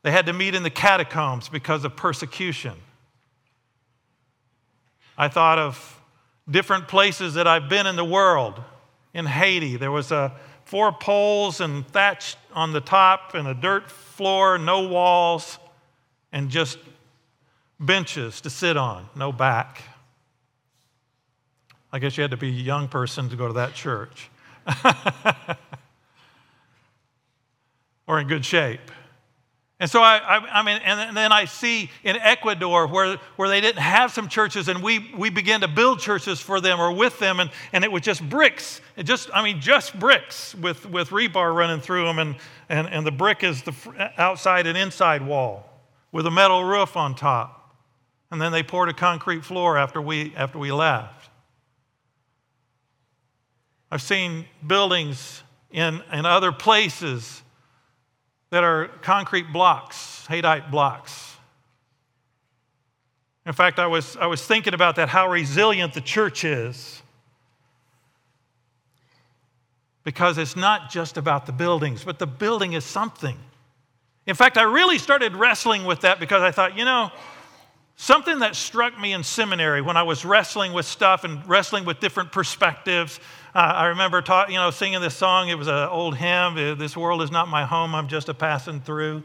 They 0.03 0.11
had 0.11 0.27
to 0.27 0.33
meet 0.33 0.55
in 0.55 0.63
the 0.63 0.69
catacombs 0.69 1.49
because 1.49 1.83
of 1.83 1.95
persecution. 1.95 2.73
I 5.17 5.27
thought 5.27 5.57
of 5.57 6.01
different 6.49 6.87
places 6.87 7.33
that 7.33 7.47
I've 7.47 7.69
been 7.69 7.87
in 7.87 7.95
the 7.95 8.05
world. 8.05 8.61
In 9.13 9.25
Haiti, 9.25 9.77
there 9.77 9.91
was 9.91 10.11
a 10.11 10.33
four 10.65 10.91
poles 10.91 11.61
and 11.61 11.87
thatch 11.87 12.35
on 12.53 12.73
the 12.73 12.81
top 12.81 13.33
and 13.33 13.47
a 13.47 13.53
dirt 13.53 13.89
floor, 13.89 14.57
no 14.57 14.87
walls, 14.87 15.57
and 16.31 16.49
just 16.49 16.77
benches 17.79 18.41
to 18.41 18.49
sit 18.49 18.77
on, 18.77 19.09
no 19.15 19.31
back. 19.31 19.81
I 21.95 21.97
guess 21.97 22.17
you 22.17 22.23
had 22.23 22.31
to 22.31 22.37
be 22.37 22.49
a 22.49 22.51
young 22.51 22.89
person 22.89 23.29
to 23.29 23.37
go 23.37 23.47
to 23.47 23.53
that 23.53 23.73
church. 23.73 24.29
or 28.05 28.19
in 28.19 28.27
good 28.27 28.43
shape. 28.43 28.81
And 29.79 29.89
so 29.89 30.01
I, 30.01 30.17
I, 30.17 30.59
I, 30.59 30.61
mean, 30.61 30.81
and 30.83 31.15
then 31.15 31.31
I 31.31 31.45
see 31.45 31.89
in 32.03 32.17
Ecuador 32.17 32.85
where, 32.87 33.15
where 33.37 33.47
they 33.47 33.61
didn't 33.61 33.81
have 33.81 34.11
some 34.11 34.27
churches, 34.27 34.67
and 34.67 34.83
we, 34.83 35.09
we 35.17 35.29
began 35.29 35.61
to 35.61 35.69
build 35.69 36.01
churches 36.01 36.41
for 36.41 36.59
them 36.59 36.81
or 36.81 36.91
with 36.91 37.17
them, 37.17 37.39
and, 37.39 37.49
and 37.71 37.85
it 37.85 37.91
was 37.93 38.01
just 38.01 38.27
bricks. 38.27 38.81
It 38.97 39.03
just, 39.03 39.29
I 39.33 39.41
mean, 39.41 39.61
just 39.61 39.97
bricks 39.97 40.53
with, 40.55 40.85
with 40.89 41.11
rebar 41.11 41.55
running 41.55 41.79
through 41.79 42.03
them, 42.03 42.19
and, 42.19 42.35
and, 42.67 42.89
and 42.89 43.07
the 43.07 43.11
brick 43.11 43.41
is 43.41 43.61
the 43.61 44.11
outside 44.17 44.67
and 44.67 44.77
inside 44.77 45.25
wall 45.25 45.69
with 46.11 46.27
a 46.27 46.31
metal 46.31 46.65
roof 46.65 46.97
on 46.97 47.15
top. 47.15 47.73
And 48.31 48.41
then 48.41 48.51
they 48.51 48.63
poured 48.63 48.89
a 48.89 48.93
concrete 48.93 49.45
floor 49.45 49.77
after 49.77 50.01
we, 50.01 50.35
after 50.35 50.59
we 50.59 50.73
left. 50.73 51.24
I've 53.91 54.01
seen 54.01 54.45
buildings 54.65 55.43
in, 55.71 56.01
in 56.11 56.25
other 56.25 56.51
places 56.51 57.41
that 58.49 58.63
are 58.63 58.87
concrete 59.01 59.51
blocks, 59.51 60.25
Haydite 60.29 60.71
blocks. 60.71 61.35
In 63.45 63.53
fact, 63.53 63.77
I 63.77 63.87
was, 63.87 64.17
I 64.17 64.25
was 64.25 64.45
thinking 64.45 64.73
about 64.73 64.95
that, 64.95 65.09
how 65.09 65.29
resilient 65.29 65.93
the 65.93 66.01
church 66.01 66.43
is. 66.43 67.01
Because 70.03 70.37
it's 70.37 70.55
not 70.55 70.89
just 70.89 71.17
about 71.17 71.45
the 71.45 71.51
buildings, 71.51 72.03
but 72.03 72.19
the 72.19 72.27
building 72.27 72.73
is 72.73 72.85
something. 72.85 73.37
In 74.25 74.35
fact, 74.35 74.57
I 74.57 74.63
really 74.63 74.97
started 74.97 75.35
wrestling 75.35 75.85
with 75.85 76.01
that 76.01 76.19
because 76.19 76.41
I 76.41 76.51
thought, 76.51 76.77
you 76.77 76.85
know, 76.85 77.11
something 77.95 78.39
that 78.39 78.55
struck 78.55 78.99
me 78.99 79.13
in 79.13 79.23
seminary 79.23 79.81
when 79.81 79.97
I 79.97 80.03
was 80.03 80.25
wrestling 80.25 80.73
with 80.73 80.85
stuff 80.85 81.23
and 81.23 81.47
wrestling 81.47 81.85
with 81.85 81.99
different 81.99 82.31
perspectives 82.31 83.19
I 83.57 83.85
remember 83.85 84.21
taught, 84.21 84.49
you 84.49 84.57
know, 84.57 84.69
singing 84.69 84.99
this 84.99 85.15
song. 85.15 85.47
It 85.47 85.57
was 85.57 85.69
an 85.69 85.87
old 85.87 86.17
hymn. 86.17 86.57
Uh, 86.57 86.75
this 86.75 86.97
world 86.97 87.21
is 87.21 87.31
not 87.31 87.47
my 87.47 87.63
home. 87.63 87.95
I'm 87.95 88.09
just 88.09 88.27
a 88.27 88.33
passing 88.33 88.81
through. 88.81 89.23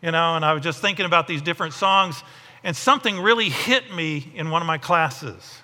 You 0.00 0.12
know, 0.12 0.34
and 0.34 0.46
I 0.46 0.54
was 0.54 0.62
just 0.62 0.80
thinking 0.80 1.04
about 1.04 1.26
these 1.26 1.42
different 1.42 1.74
songs, 1.74 2.22
and 2.64 2.74
something 2.74 3.20
really 3.20 3.50
hit 3.50 3.94
me 3.94 4.32
in 4.34 4.48
one 4.48 4.62
of 4.62 4.66
my 4.66 4.78
classes. 4.78 5.62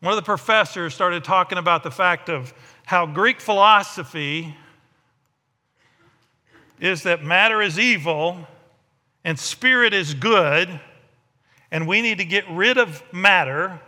One 0.00 0.12
of 0.12 0.16
the 0.16 0.22
professors 0.22 0.94
started 0.94 1.24
talking 1.24 1.56
about 1.56 1.82
the 1.82 1.90
fact 1.90 2.28
of 2.28 2.52
how 2.84 3.06
Greek 3.06 3.40
philosophy 3.40 4.54
is 6.78 7.04
that 7.04 7.24
matter 7.24 7.62
is 7.62 7.78
evil 7.78 8.46
and 9.24 9.38
spirit 9.38 9.94
is 9.94 10.12
good, 10.12 10.68
and 11.70 11.88
we 11.88 12.02
need 12.02 12.18
to 12.18 12.26
get 12.26 12.44
rid 12.50 12.76
of 12.76 13.02
matter 13.14 13.80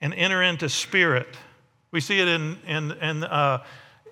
and 0.00 0.14
enter 0.14 0.42
into 0.42 0.70
spirit. 0.70 1.36
We 1.92 2.00
see 2.00 2.20
it 2.20 2.28
in, 2.28 2.58
in, 2.66 2.92
in 2.92 3.24
uh, 3.24 3.64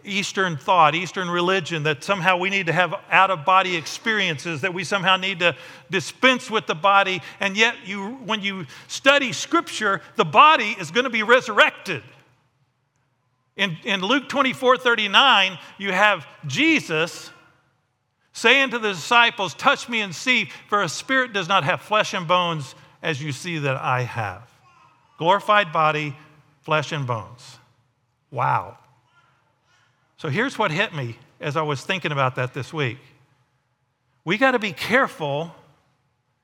Eastern 0.05 0.57
thought, 0.57 0.95
Eastern 0.95 1.29
religion, 1.29 1.85
that 1.85 2.03
somehow 2.03 2.37
we 2.37 2.51
need 2.51 2.67
to 2.67 2.73
have 2.73 2.95
out 3.11 3.31
of 3.31 3.45
body 3.45 3.77
experiences, 3.77 4.63
that 4.63 4.75
we 4.75 4.85
somehow 4.85 5.17
need 5.17 5.41
to 5.41 5.55
dispense 5.91 6.51
with 6.51 6.67
the 6.67 6.75
body. 6.75 7.21
And 7.41 7.57
yet, 7.57 7.75
you, 7.85 8.15
when 8.25 8.43
you 8.43 8.67
study 8.87 9.33
Scripture, 9.33 10.01
the 10.17 10.25
body 10.25 10.77
is 10.79 10.91
going 10.91 11.05
to 11.05 11.11
be 11.11 11.23
resurrected. 11.23 12.03
In, 13.57 13.77
in 13.85 14.01
Luke 14.01 14.29
24 14.29 14.79
39, 14.79 15.59
you 15.79 15.93
have 15.93 16.27
Jesus 16.47 17.31
saying 18.33 18.71
to 18.71 18.79
the 18.79 18.93
disciples, 18.93 19.55
Touch 19.55 19.89
me 19.89 20.01
and 20.01 20.15
see, 20.15 20.51
for 20.69 20.83
a 20.83 20.89
spirit 20.89 21.33
does 21.33 21.49
not 21.49 21.65
have 21.65 21.81
flesh 21.83 22.15
and 22.15 22.27
bones 22.29 22.75
as 23.03 23.23
you 23.23 23.33
see 23.33 23.59
that 23.59 23.77
I 23.77 24.03
have. 24.03 24.49
Glorified 25.19 25.73
body, 25.73 26.17
flesh 26.63 26.93
and 26.93 27.07
bones. 27.07 27.58
Wow. 28.31 28.79
So 30.17 30.29
here's 30.29 30.59
what 30.59 30.71
hit 30.71 30.95
me 30.95 31.17
as 31.41 31.57
I 31.57 31.63
was 31.63 31.85
thinking 31.85 32.13
about 32.13 32.37
that 32.37 32.55
this 32.55 32.73
week. 32.73 32.99
We 34.25 34.37
got 34.37 34.51
to 34.51 34.59
be 34.59 34.73
careful, 34.73 35.55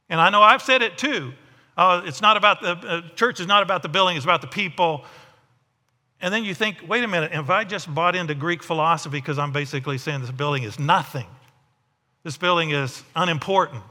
and 0.09 0.21
I 0.21 0.31
know 0.31 0.43
I've 0.43 0.63
said 0.63 0.83
it 0.83 0.97
too. 0.97 1.33
Uh, 1.77 2.03
it's 2.05 2.23
not 2.23 2.37
about 2.37 2.63
the 2.63 2.71
uh, 2.71 3.09
church 3.17 3.41
is 3.41 3.47
not 3.47 3.63
about 3.63 3.83
the 3.83 3.89
building; 3.89 4.17
it's 4.17 4.25
about 4.25 4.41
the 4.41 4.47
people. 4.47 5.05
And 6.21 6.33
then 6.33 6.45
you 6.45 6.55
think, 6.55 6.79
wait 6.89 7.05
a 7.05 7.09
minute, 7.09 7.33
if 7.35 7.51
I 7.51 7.65
just 7.65 7.93
bought 7.93 8.17
into 8.17 8.35
Greek 8.35 8.63
philosophy 8.63 9.19
because 9.19 9.39
I'm 9.39 9.53
basically 9.53 9.99
saying 9.99 10.21
this 10.23 10.31
building 10.31 10.63
is 10.63 10.79
nothing, 10.79 11.27
this 12.23 12.39
building 12.39 12.71
is 12.71 13.03
unimportant. 13.15 13.83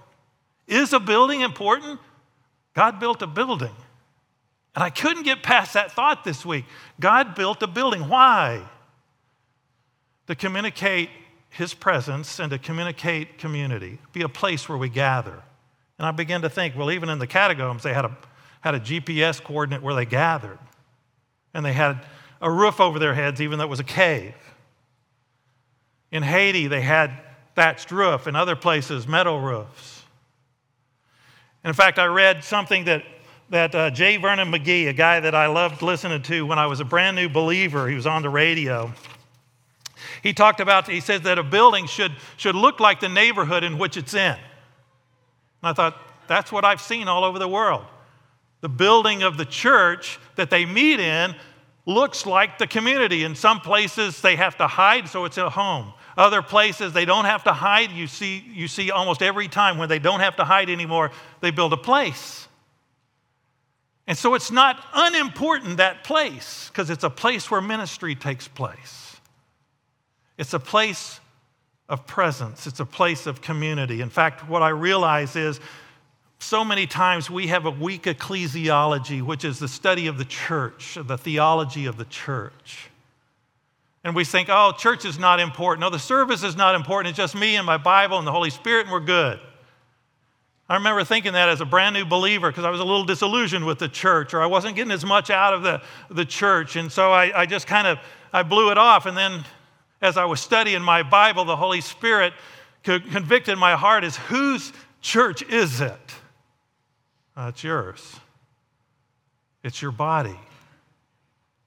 Is 0.66 0.94
a 0.94 1.00
building 1.00 1.42
important? 1.42 2.00
God 2.74 3.00
built 3.00 3.22
a 3.22 3.28
building. 3.28 3.76
And 4.76 4.84
I 4.84 4.90
couldn't 4.90 5.24
get 5.24 5.44
past 5.44 5.74
that 5.74 5.92
thought 5.92 6.24
this 6.24 6.46
week. 6.46 6.66
God 7.00 7.36
built 7.36 7.62
a 7.62 7.68
building. 7.68 8.08
Why? 8.08 8.68
To 10.28 10.36
communicate 10.36 11.10
his 11.50 11.74
presence 11.74 12.40
and 12.40 12.50
to 12.50 12.58
communicate 12.58 13.38
community, 13.38 14.00
be 14.12 14.24
a 14.24 14.30
place 14.30 14.68
where 14.68 14.78
we 14.78 14.90
gather. 14.90 15.44
And 16.00 16.08
I 16.08 16.12
began 16.12 16.42
to 16.42 16.50
think, 16.50 16.76
well, 16.76 16.90
even 16.92 17.10
in 17.10 17.20
the 17.20 17.28
catacombs, 17.28 17.84
they 17.84 17.94
had 17.94 18.06
a, 18.06 18.18
had 18.62 18.74
a 18.74 18.80
GPS 18.80 19.44
coordinate 19.44 19.84
where 19.84 19.94
they 19.94 20.06
gathered. 20.06 20.58
And 21.54 21.64
they 21.64 21.74
had 21.74 22.04
a 22.42 22.50
roof 22.50 22.82
over 22.82 22.98
their 22.98 23.14
heads, 23.14 23.40
even 23.42 23.60
though 23.60 23.66
it 23.66 23.70
was 23.70 23.80
a 23.80 23.86
cave. 23.86 24.34
In 26.12 26.24
Haiti, 26.24 26.66
they 26.66 26.82
had 26.82 27.12
thatched 27.56 27.92
roof. 27.92 28.26
In 28.26 28.36
other 28.36 28.56
places, 28.56 29.08
metal 29.08 29.40
roofs. 29.40 30.04
And 31.64 31.70
in 31.70 31.76
fact, 31.76 32.00
I 32.00 32.06
read 32.06 32.44
something 32.44 32.86
that 32.86 33.04
that 33.50 33.76
uh, 33.76 33.90
J. 33.90 34.18
Vernon 34.18 34.52
McGee, 34.52 34.88
a 34.88 34.94
guy 34.94 35.20
that 35.20 35.36
I 35.36 35.48
loved 35.48 35.82
listening 35.82 36.22
to 36.24 36.46
when 36.46 36.60
I 36.60 36.66
was 36.66 36.80
a 36.80 36.86
brand 36.86 37.16
new 37.16 37.30
believer, 37.30 37.88
he 37.88 37.96
was 37.96 38.08
on 38.08 38.22
the 38.22 38.30
radio. 38.30 38.92
He 40.22 40.34
talked 40.34 40.60
about, 40.60 40.88
he 40.88 41.02
said 41.02 41.24
that 41.24 41.38
a 41.38 41.44
building 41.44 41.86
should, 41.86 42.14
should 42.38 42.56
look 42.56 42.80
like 42.80 43.00
the 43.00 43.10
neighborhood 43.10 43.64
in 43.64 43.78
which 43.78 43.98
it's 43.98 44.14
in. 44.14 44.36
And 44.36 44.40
I 45.62 45.74
thought, 45.74 45.98
that's 46.28 46.52
what 46.52 46.64
I've 46.64 46.82
seen 46.82 47.08
all 47.08 47.24
over 47.24 47.40
the 47.40 47.48
world. 47.48 47.86
The 48.62 48.70
building 48.70 49.24
of 49.24 49.38
the 49.38 49.46
church 49.46 50.20
that 50.36 50.50
they 50.50 50.66
meet 50.66 51.00
in 51.00 51.36
looks 51.86 52.26
like 52.26 52.58
the 52.58 52.68
community. 52.68 53.24
In 53.24 53.36
some 53.36 53.60
places, 53.60 54.22
they 54.22 54.38
have 54.38 54.58
to 54.58 54.68
hide, 54.68 55.10
so 55.10 55.26
it's 55.26 55.38
a 55.38 55.50
home. 55.50 55.94
Other 56.16 56.42
places, 56.42 56.94
they 56.94 57.06
don't 57.06 57.26
have 57.26 57.44
to 57.44 57.54
hide. 57.54 57.92
You 57.92 58.08
see, 58.08 58.46
you 58.54 58.68
see 58.68 58.92
almost 58.92 59.22
every 59.22 59.48
time 59.48 59.78
when 59.78 59.90
they 59.90 60.00
don't 60.00 60.22
have 60.22 60.38
to 60.38 60.46
hide 60.46 60.70
anymore, 60.70 61.12
they 61.42 61.52
build 61.52 61.74
a 61.74 61.78
place. 61.78 62.48
And 64.06 64.18
so 64.18 64.34
it's 64.34 64.52
not 64.52 64.84
unimportant, 64.94 65.78
that 65.78 66.04
place, 66.04 66.70
because 66.70 66.90
it's 66.90 67.04
a 67.04 67.10
place 67.10 67.50
where 67.50 67.62
ministry 67.62 68.16
takes 68.16 68.48
place. 68.48 69.18
It's 70.38 70.54
a 70.54 70.60
place 70.60 71.20
of 71.88 72.06
presence, 72.08 72.68
it's 72.68 72.80
a 72.80 72.86
place 72.86 73.28
of 73.28 73.42
community. 73.42 74.02
In 74.02 74.10
fact, 74.10 74.48
what 74.50 74.62
I 74.62 74.70
realize 74.70 75.36
is 75.36 75.60
so 76.40 76.66
many 76.66 76.86
times 76.86 77.30
we 77.30 77.48
have 77.48 77.66
a 77.66 77.72
weak 77.72 78.04
ecclesiology, 78.04 79.22
which 79.22 79.46
is 79.46 79.60
the 79.60 79.68
study 79.68 80.08
of 80.08 80.18
the 80.18 80.26
church, 80.26 80.98
the 81.02 81.18
theology 81.18 81.86
of 81.86 81.98
the 81.98 82.06
church. 82.06 82.90
And 84.04 84.14
we 84.14 84.26
think, 84.26 84.50
oh, 84.52 84.74
church 84.78 85.06
is 85.06 85.18
not 85.18 85.40
important. 85.40 85.82
No, 85.82 85.90
the 85.90 86.00
service 86.00 86.44
is 86.44 86.58
not 86.58 86.76
important. 86.76 87.12
It's 87.12 87.18
just 87.18 87.36
me 87.36 87.56
and 87.56 87.66
my 87.66 87.78
Bible 87.78 88.18
and 88.18 88.28
the 88.28 88.34
Holy 88.34 88.50
Spirit, 88.50 88.82
and 88.88 88.92
we're 88.92 89.00
good. 89.00 89.40
I 90.74 90.78
remember 90.78 91.04
thinking 91.04 91.34
that 91.34 91.50
as 91.50 91.62
a 91.62 91.66
brand 91.66 91.94
new 91.94 92.04
believer 92.04 92.50
because 92.50 92.66
I 92.66 92.72
was 92.72 92.80
a 92.80 92.84
little 92.84 93.04
disillusioned 93.04 93.64
with 93.64 93.78
the 93.78 93.88
church 93.88 94.34
or 94.34 94.42
I 94.42 94.48
wasn't 94.48 94.76
getting 94.76 94.92
as 94.92 95.06
much 95.06 95.30
out 95.30 95.54
of 95.54 95.62
the, 95.62 95.84
the 96.10 96.26
church. 96.26 96.78
And 96.78 96.92
so 96.92 97.12
I, 97.12 97.42
I 97.42 97.46
just 97.46 97.68
kind 97.68 97.86
of, 97.86 98.00
I 98.34 98.42
blew 98.42 98.72
it 98.72 98.78
off. 98.80 99.06
And 99.06 99.16
then 99.16 99.44
as 100.02 100.18
I 100.18 100.26
was 100.26 100.42
studying 100.42 100.82
my 100.82 101.04
Bible, 101.04 101.46
the 101.46 101.56
Holy 101.56 101.80
Spirit 101.80 102.34
convicted 102.82 103.60
my 103.60 103.76
heart 103.76 104.04
is 104.04 104.18
whose 104.18 104.74
church 105.00 105.44
is 105.44 105.80
it? 105.80 106.16
Uh, 107.38 107.52
it's 107.54 107.64
yours. 107.64 108.16
It's 109.64 109.80
your 109.80 109.92
body. 109.92 110.40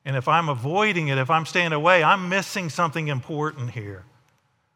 And 0.04 0.16
if 0.16 0.26
I'm 0.26 0.48
avoiding 0.48 1.08
it, 1.08 1.18
if 1.18 1.30
I'm 1.30 1.46
staying 1.46 1.72
away, 1.72 2.02
I'm 2.02 2.28
missing 2.28 2.70
something 2.70 3.06
important 3.06 3.70
here. 3.70 4.04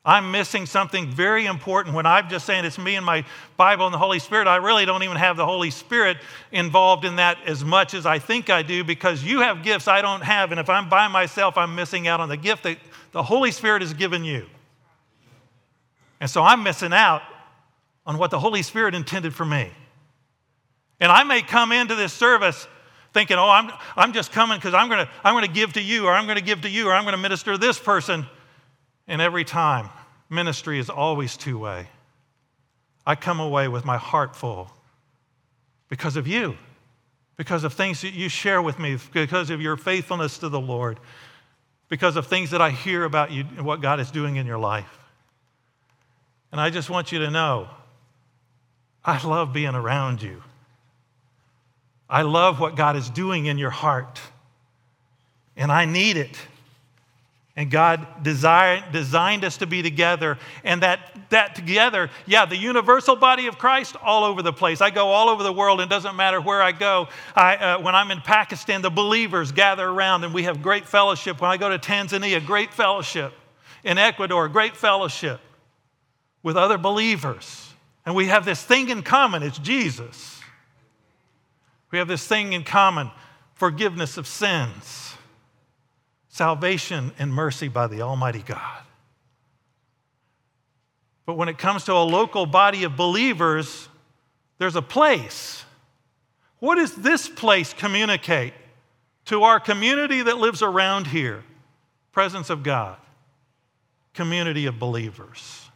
I'm 0.04 0.30
missing 0.30 0.64
something 0.64 1.10
very 1.10 1.44
important 1.44 1.94
when 1.94 2.06
I'm 2.06 2.30
just 2.30 2.46
saying 2.46 2.64
it's 2.64 2.78
me 2.78 2.94
and 2.94 3.04
my 3.04 3.24
Bible 3.58 3.84
and 3.84 3.92
the 3.92 3.98
Holy 3.98 4.18
Spirit. 4.18 4.48
I 4.48 4.56
really 4.56 4.86
don't 4.86 5.02
even 5.02 5.18
have 5.18 5.36
the 5.36 5.44
Holy 5.44 5.70
Spirit 5.70 6.16
involved 6.52 7.04
in 7.04 7.16
that 7.16 7.36
as 7.44 7.62
much 7.64 7.92
as 7.92 8.06
I 8.06 8.18
think 8.18 8.48
I 8.48 8.62
do 8.62 8.82
because 8.82 9.22
you 9.22 9.40
have 9.40 9.62
gifts 9.62 9.88
I 9.88 10.00
don't 10.00 10.22
have. 10.22 10.52
And 10.52 10.60
if 10.60 10.70
I'm 10.70 10.88
by 10.88 11.06
myself, 11.08 11.58
I'm 11.58 11.74
missing 11.74 12.08
out 12.08 12.18
on 12.18 12.30
the 12.30 12.38
gift 12.38 12.62
that 12.62 12.78
the 13.12 13.22
Holy 13.22 13.50
Spirit 13.50 13.82
has 13.82 13.92
given 13.92 14.24
you. 14.24 14.46
And 16.18 16.30
so 16.30 16.42
I'm 16.42 16.62
missing 16.62 16.94
out 16.94 17.22
on 18.06 18.16
what 18.16 18.30
the 18.30 18.40
Holy 18.40 18.62
Spirit 18.62 18.94
intended 18.94 19.34
for 19.34 19.44
me. 19.44 19.70
And 20.98 21.12
I 21.12 21.24
may 21.24 21.42
come 21.42 21.72
into 21.72 21.94
this 21.94 22.12
service 22.12 22.66
thinking, 23.12 23.36
oh, 23.36 23.48
I'm, 23.48 23.70
I'm 23.96 24.12
just 24.12 24.32
coming 24.32 24.58
because 24.58 24.72
I'm 24.72 24.88
going 24.88 25.04
to 25.04 25.12
I'm 25.24 25.34
going 25.34 25.46
to 25.46 25.52
give 25.52 25.74
to 25.74 25.82
you, 25.82 26.06
or 26.06 26.12
I'm 26.12 26.24
going 26.24 26.38
to 26.38 26.44
give 26.44 26.62
to 26.62 26.70
you, 26.70 26.88
or 26.88 26.94
I'm 26.94 27.04
going 27.04 27.16
to 27.16 27.20
minister 27.20 27.52
to 27.52 27.58
this 27.58 27.78
person. 27.78 28.26
And 29.10 29.20
every 29.20 29.42
time, 29.42 29.88
ministry 30.30 30.78
is 30.78 30.88
always 30.88 31.36
two 31.36 31.58
way. 31.58 31.88
I 33.04 33.16
come 33.16 33.40
away 33.40 33.66
with 33.66 33.84
my 33.84 33.98
heart 33.98 34.36
full 34.36 34.70
because 35.88 36.16
of 36.16 36.28
you, 36.28 36.56
because 37.36 37.64
of 37.64 37.74
things 37.74 38.02
that 38.02 38.12
you 38.12 38.28
share 38.28 38.62
with 38.62 38.78
me, 38.78 38.98
because 39.12 39.50
of 39.50 39.60
your 39.60 39.76
faithfulness 39.76 40.38
to 40.38 40.48
the 40.48 40.60
Lord, 40.60 41.00
because 41.88 42.14
of 42.14 42.28
things 42.28 42.52
that 42.52 42.62
I 42.62 42.70
hear 42.70 43.02
about 43.02 43.32
you 43.32 43.44
and 43.56 43.66
what 43.66 43.80
God 43.80 43.98
is 43.98 44.12
doing 44.12 44.36
in 44.36 44.46
your 44.46 44.58
life. 44.58 44.98
And 46.52 46.60
I 46.60 46.70
just 46.70 46.88
want 46.88 47.10
you 47.10 47.18
to 47.18 47.30
know 47.32 47.68
I 49.04 49.20
love 49.26 49.52
being 49.52 49.74
around 49.74 50.22
you. 50.22 50.40
I 52.08 52.22
love 52.22 52.60
what 52.60 52.76
God 52.76 52.94
is 52.94 53.10
doing 53.10 53.46
in 53.46 53.58
your 53.58 53.70
heart, 53.70 54.20
and 55.56 55.72
I 55.72 55.84
need 55.84 56.16
it. 56.16 56.38
And 57.60 57.70
God 57.70 58.22
designed 58.22 59.44
us 59.44 59.58
to 59.58 59.66
be 59.66 59.82
together, 59.82 60.38
and 60.64 60.82
that, 60.82 61.14
that 61.28 61.54
together, 61.54 62.08
yeah, 62.24 62.46
the 62.46 62.56
universal 62.56 63.16
body 63.16 63.48
of 63.48 63.58
Christ 63.58 63.96
all 64.02 64.24
over 64.24 64.40
the 64.40 64.50
place. 64.50 64.80
I 64.80 64.88
go 64.88 65.08
all 65.08 65.28
over 65.28 65.42
the 65.42 65.52
world, 65.52 65.78
and 65.78 65.92
it 65.92 65.94
doesn't 65.94 66.16
matter 66.16 66.40
where 66.40 66.62
I 66.62 66.72
go. 66.72 67.08
I, 67.36 67.56
uh, 67.56 67.80
when 67.82 67.94
I'm 67.94 68.10
in 68.12 68.22
Pakistan, 68.22 68.80
the 68.80 68.88
believers 68.88 69.52
gather 69.52 69.86
around, 69.86 70.24
and 70.24 70.32
we 70.32 70.44
have 70.44 70.62
great 70.62 70.86
fellowship. 70.86 71.42
When 71.42 71.50
I 71.50 71.58
go 71.58 71.68
to 71.68 71.78
Tanzania, 71.78 72.42
great 72.42 72.72
fellowship. 72.72 73.34
In 73.84 73.98
Ecuador, 73.98 74.48
great 74.48 74.74
fellowship 74.74 75.38
with 76.42 76.56
other 76.56 76.78
believers. 76.78 77.74
And 78.06 78.14
we 78.14 78.28
have 78.28 78.46
this 78.46 78.62
thing 78.62 78.88
in 78.88 79.02
common 79.02 79.42
it's 79.42 79.58
Jesus. 79.58 80.40
We 81.90 81.98
have 81.98 82.08
this 82.08 82.26
thing 82.26 82.54
in 82.54 82.64
common 82.64 83.10
forgiveness 83.52 84.16
of 84.16 84.26
sins, 84.26 85.09
salvation 86.40 87.12
and 87.18 87.34
mercy 87.34 87.68
by 87.68 87.86
the 87.86 88.00
Almighty 88.00 88.40
God. 88.40 88.82
But 91.26 91.34
when 91.34 91.50
it 91.50 91.58
comes 91.58 91.84
to 91.84 91.92
a 91.92 92.00
local 92.02 92.46
body 92.46 92.84
of 92.84 92.96
believers, 92.96 93.90
there's 94.56 94.74
a 94.74 94.80
place. 94.80 95.66
What 96.58 96.76
does 96.76 96.94
this 96.94 97.28
place 97.28 97.74
communicate 97.74 98.54
to 99.26 99.42
our 99.42 99.60
community 99.60 100.22
that 100.22 100.38
lives 100.38 100.62
around 100.62 101.08
here? 101.08 101.44
Presence 102.10 102.48
of 102.48 102.62
God, 102.62 102.96
community 104.14 104.64
of 104.64 104.78
believers. 104.78 105.68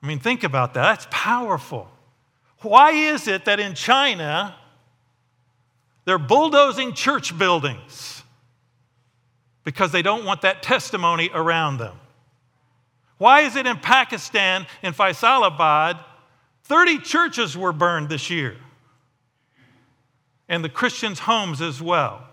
I 0.00 0.06
mean, 0.06 0.20
think 0.20 0.44
about 0.44 0.74
that. 0.74 0.82
That's 0.82 1.08
powerful. 1.10 1.90
Why 2.58 2.92
is 2.92 3.26
it 3.26 3.46
that 3.46 3.58
in 3.58 3.74
China 3.74 4.54
they're 6.04 6.18
bulldozing 6.18 6.92
church 6.94 7.36
buildings? 7.36 8.19
Because 9.64 9.92
they 9.92 10.02
don't 10.02 10.24
want 10.24 10.42
that 10.42 10.62
testimony 10.62 11.30
around 11.34 11.78
them. 11.78 11.96
Why 13.18 13.42
is 13.42 13.56
it 13.56 13.66
in 13.66 13.76
Pakistan, 13.76 14.66
in 14.82 14.94
Faisalabad, 14.94 16.02
30 16.64 16.98
churches 17.00 17.56
were 17.56 17.72
burned 17.72 18.08
this 18.08 18.30
year? 18.30 18.56
And 20.48 20.64
the 20.64 20.68
Christians' 20.68 21.18
homes 21.18 21.60
as 21.60 21.82
well, 21.82 22.26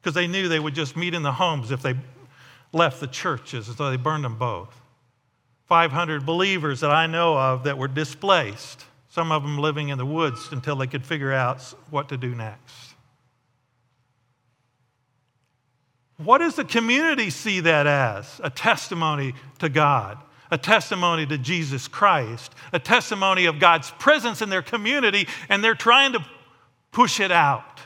because 0.00 0.14
they 0.14 0.26
knew 0.26 0.48
they 0.48 0.60
would 0.60 0.74
just 0.74 0.96
meet 0.96 1.14
in 1.14 1.22
the 1.22 1.32
homes 1.32 1.70
if 1.70 1.80
they 1.80 1.94
left 2.72 3.00
the 3.00 3.06
churches, 3.06 3.66
so 3.74 3.90
they 3.90 3.96
burned 3.96 4.24
them 4.24 4.36
both. 4.36 4.80
500 5.66 6.26
believers 6.26 6.80
that 6.80 6.90
I 6.90 7.06
know 7.06 7.38
of 7.38 7.64
that 7.64 7.78
were 7.78 7.88
displaced 7.88 8.84
some 9.14 9.30
of 9.30 9.42
them 9.42 9.58
living 9.58 9.90
in 9.90 9.96
the 9.96 10.04
woods 10.04 10.48
until 10.50 10.74
they 10.74 10.88
could 10.88 11.06
figure 11.06 11.32
out 11.32 11.62
what 11.90 12.08
to 12.08 12.16
do 12.16 12.34
next. 12.34 12.83
What 16.16 16.38
does 16.38 16.54
the 16.54 16.64
community 16.64 17.30
see 17.30 17.60
that 17.60 17.86
as? 17.86 18.40
A 18.44 18.50
testimony 18.50 19.34
to 19.58 19.68
God, 19.68 20.18
a 20.50 20.58
testimony 20.58 21.26
to 21.26 21.38
Jesus 21.38 21.88
Christ, 21.88 22.54
a 22.72 22.78
testimony 22.78 23.46
of 23.46 23.58
God's 23.58 23.90
presence 23.92 24.40
in 24.40 24.48
their 24.48 24.62
community, 24.62 25.26
and 25.48 25.62
they're 25.62 25.74
trying 25.74 26.12
to 26.12 26.24
push 26.92 27.18
it 27.18 27.32
out. 27.32 27.80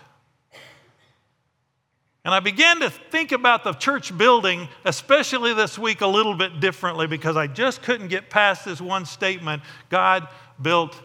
And 2.24 2.34
I 2.34 2.40
began 2.40 2.80
to 2.80 2.90
think 2.90 3.32
about 3.32 3.64
the 3.64 3.72
church 3.72 4.16
building, 4.18 4.68
especially 4.84 5.54
this 5.54 5.78
week, 5.78 6.02
a 6.02 6.06
little 6.06 6.34
bit 6.34 6.60
differently 6.60 7.06
because 7.06 7.38
I 7.38 7.46
just 7.46 7.82
couldn't 7.82 8.08
get 8.08 8.28
past 8.28 8.66
this 8.66 8.82
one 8.82 9.06
statement 9.06 9.62
God 9.88 10.28
built 10.60 11.00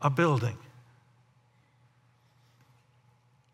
a 0.00 0.10
building. 0.10 0.58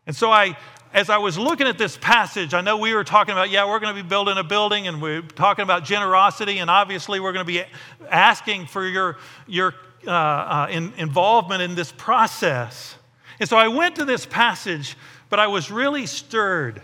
And 0.05 0.15
so 0.15 0.31
I, 0.31 0.57
as 0.93 1.09
I 1.09 1.17
was 1.17 1.37
looking 1.37 1.67
at 1.67 1.77
this 1.77 1.97
passage, 1.97 2.53
I 2.53 2.61
know 2.61 2.77
we 2.77 2.93
were 2.93 3.03
talking 3.03 3.31
about, 3.31 3.49
yeah, 3.49 3.67
we're 3.67 3.79
going 3.79 3.95
to 3.95 4.03
be 4.03 4.07
building 4.07 4.37
a 4.37 4.43
building 4.43 4.87
and 4.87 5.01
we're 5.01 5.21
talking 5.21 5.63
about 5.63 5.83
generosity, 5.83 6.59
and 6.59 6.69
obviously 6.69 7.19
we're 7.19 7.33
going 7.33 7.45
to 7.45 7.51
be 7.51 7.63
asking 8.09 8.67
for 8.67 8.85
your, 8.85 9.17
your 9.47 9.73
uh, 10.05 10.11
uh, 10.11 10.67
in, 10.69 10.93
involvement 10.97 11.61
in 11.61 11.75
this 11.75 11.91
process. 11.91 12.95
And 13.39 13.47
so 13.47 13.57
I 13.57 13.67
went 13.67 13.95
to 13.95 14.05
this 14.05 14.25
passage, 14.25 14.95
but 15.29 15.39
I 15.39 15.47
was 15.47 15.71
really 15.71 16.05
stirred. 16.05 16.81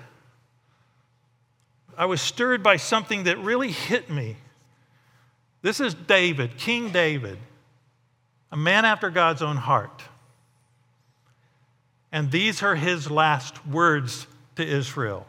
I 1.97 2.05
was 2.05 2.21
stirred 2.21 2.63
by 2.63 2.77
something 2.77 3.23
that 3.23 3.37
really 3.39 3.71
hit 3.71 4.09
me. 4.09 4.37
This 5.61 5.79
is 5.79 5.93
David, 5.93 6.57
King 6.57 6.89
David 6.91 7.37
a 8.51 8.57
man 8.57 8.85
after 8.85 9.09
God's 9.09 9.41
own 9.41 9.57
heart. 9.57 10.03
And 12.11 12.31
these 12.31 12.63
are 12.63 12.75
his 12.75 13.09
last 13.09 13.65
words 13.67 14.27
to 14.55 14.65
Israel. 14.65 15.27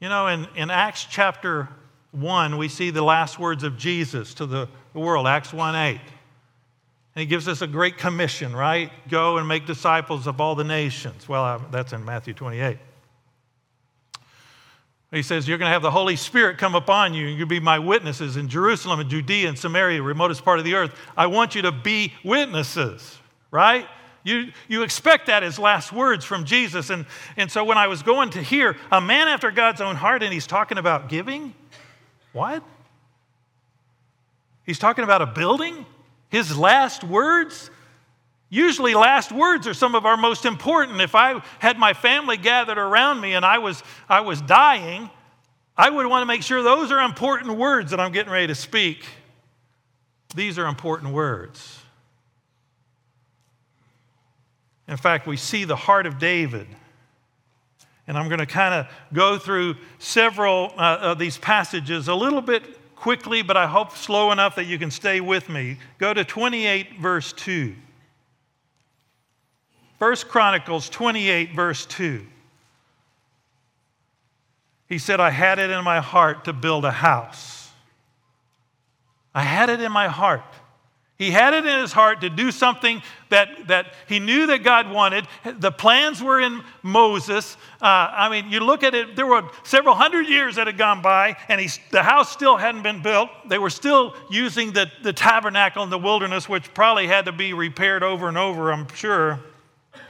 You 0.00 0.08
know, 0.08 0.28
in, 0.28 0.46
in 0.56 0.70
Acts 0.70 1.06
chapter 1.08 1.68
1, 2.12 2.56
we 2.56 2.68
see 2.68 2.90
the 2.90 3.02
last 3.02 3.38
words 3.38 3.64
of 3.64 3.76
Jesus 3.76 4.34
to 4.34 4.46
the, 4.46 4.68
the 4.92 5.00
world, 5.00 5.26
Acts 5.26 5.52
1 5.52 5.74
8. 5.74 6.00
And 7.14 7.20
he 7.20 7.26
gives 7.26 7.48
us 7.48 7.60
a 7.60 7.66
great 7.66 7.98
commission, 7.98 8.54
right? 8.54 8.90
Go 9.08 9.38
and 9.38 9.46
make 9.46 9.66
disciples 9.66 10.26
of 10.26 10.40
all 10.40 10.54
the 10.54 10.64
nations. 10.64 11.28
Well, 11.28 11.66
that's 11.70 11.92
in 11.92 12.04
Matthew 12.04 12.34
28. 12.34 12.78
He 15.12 15.22
says, 15.22 15.48
You're 15.48 15.58
going 15.58 15.68
to 15.68 15.72
have 15.72 15.82
the 15.82 15.90
Holy 15.90 16.14
Spirit 16.16 16.56
come 16.56 16.74
upon 16.74 17.14
you, 17.14 17.28
and 17.28 17.36
you'll 17.36 17.48
be 17.48 17.60
my 17.60 17.78
witnesses 17.78 18.36
in 18.36 18.48
Jerusalem 18.48 19.00
and 19.00 19.10
Judea 19.10 19.48
and 19.48 19.58
Samaria, 19.58 20.02
remotest 20.02 20.44
part 20.44 20.60
of 20.60 20.64
the 20.64 20.74
earth. 20.74 20.94
I 21.16 21.26
want 21.26 21.56
you 21.56 21.62
to 21.62 21.72
be 21.72 22.12
witnesses, 22.24 23.18
right? 23.50 23.86
You, 24.22 24.52
you 24.68 24.82
expect 24.82 25.26
that 25.26 25.42
as 25.42 25.58
last 25.58 25.92
words 25.92 26.24
from 26.24 26.44
Jesus. 26.44 26.90
And, 26.90 27.06
and 27.36 27.50
so 27.50 27.64
when 27.64 27.78
I 27.78 27.86
was 27.86 28.02
going 28.02 28.30
to 28.30 28.42
hear 28.42 28.76
a 28.92 29.00
man 29.00 29.28
after 29.28 29.50
God's 29.50 29.80
own 29.80 29.96
heart, 29.96 30.22
and 30.22 30.32
he's 30.32 30.46
talking 30.46 30.78
about 30.78 31.08
giving, 31.08 31.54
what? 32.32 32.62
He's 34.64 34.78
talking 34.78 35.04
about 35.04 35.22
a 35.22 35.26
building? 35.26 35.86
His 36.28 36.56
last 36.56 37.02
words? 37.02 37.70
Usually, 38.50 38.94
last 38.94 39.32
words 39.32 39.66
are 39.66 39.74
some 39.74 39.94
of 39.94 40.04
our 40.04 40.16
most 40.16 40.44
important. 40.44 41.00
If 41.00 41.14
I 41.14 41.42
had 41.58 41.78
my 41.78 41.94
family 41.94 42.36
gathered 42.36 42.78
around 42.78 43.20
me 43.20 43.34
and 43.34 43.44
I 43.44 43.58
was, 43.58 43.82
I 44.08 44.20
was 44.20 44.40
dying, 44.42 45.08
I 45.76 45.88
would 45.88 46.06
want 46.06 46.22
to 46.22 46.26
make 46.26 46.42
sure 46.42 46.62
those 46.62 46.92
are 46.92 47.00
important 47.00 47.56
words 47.56 47.92
that 47.92 48.00
I'm 48.00 48.12
getting 48.12 48.32
ready 48.32 48.48
to 48.48 48.54
speak. 48.54 49.06
These 50.34 50.58
are 50.58 50.66
important 50.66 51.14
words. 51.14 51.79
In 54.90 54.96
fact, 54.96 55.28
we 55.28 55.36
see 55.36 55.64
the 55.64 55.76
heart 55.76 56.04
of 56.04 56.18
David. 56.18 56.66
And 58.08 58.18
I'm 58.18 58.26
going 58.26 58.40
to 58.40 58.46
kind 58.46 58.74
of 58.74 58.88
go 59.12 59.38
through 59.38 59.76
several 60.00 60.72
uh, 60.76 60.98
of 61.00 61.18
these 61.20 61.38
passages 61.38 62.08
a 62.08 62.14
little 62.14 62.42
bit 62.42 62.96
quickly, 62.96 63.40
but 63.42 63.56
I 63.56 63.68
hope 63.68 63.96
slow 63.96 64.32
enough 64.32 64.56
that 64.56 64.64
you 64.64 64.80
can 64.80 64.90
stay 64.90 65.20
with 65.20 65.48
me. 65.48 65.78
Go 65.98 66.12
to 66.12 66.24
28, 66.24 66.98
verse 66.98 67.32
2. 67.34 67.72
1 69.98 70.16
Chronicles 70.28 70.88
28, 70.88 71.54
verse 71.54 71.86
2. 71.86 72.26
He 74.88 74.98
said, 74.98 75.20
I 75.20 75.30
had 75.30 75.60
it 75.60 75.70
in 75.70 75.84
my 75.84 76.00
heart 76.00 76.46
to 76.46 76.52
build 76.52 76.84
a 76.84 76.90
house. 76.90 77.70
I 79.32 79.42
had 79.42 79.70
it 79.70 79.80
in 79.80 79.92
my 79.92 80.08
heart. 80.08 80.42
He 81.20 81.30
had 81.30 81.52
it 81.52 81.66
in 81.66 81.80
his 81.80 81.92
heart 81.92 82.22
to 82.22 82.30
do 82.30 82.50
something 82.50 83.02
that, 83.28 83.68
that 83.68 83.92
he 84.08 84.20
knew 84.20 84.46
that 84.46 84.62
God 84.62 84.90
wanted. 84.90 85.26
The 85.44 85.70
plans 85.70 86.22
were 86.22 86.40
in 86.40 86.62
Moses. 86.82 87.58
Uh, 87.78 87.84
I 88.10 88.30
mean, 88.30 88.50
you 88.50 88.60
look 88.60 88.82
at 88.82 88.94
it, 88.94 89.16
there 89.16 89.26
were 89.26 89.42
several 89.62 89.94
hundred 89.94 90.28
years 90.28 90.56
that 90.56 90.66
had 90.66 90.78
gone 90.78 91.02
by, 91.02 91.36
and 91.48 91.60
he, 91.60 91.68
the 91.90 92.02
house 92.02 92.32
still 92.32 92.56
hadn't 92.56 92.82
been 92.82 93.02
built. 93.02 93.28
They 93.46 93.58
were 93.58 93.68
still 93.68 94.14
using 94.30 94.72
the, 94.72 94.90
the 95.02 95.12
tabernacle 95.12 95.82
in 95.82 95.90
the 95.90 95.98
wilderness, 95.98 96.48
which 96.48 96.72
probably 96.72 97.06
had 97.06 97.26
to 97.26 97.32
be 97.32 97.52
repaired 97.52 98.02
over 98.02 98.26
and 98.26 98.38
over, 98.38 98.72
I'm 98.72 98.88
sure 98.94 99.40
He 99.92 100.00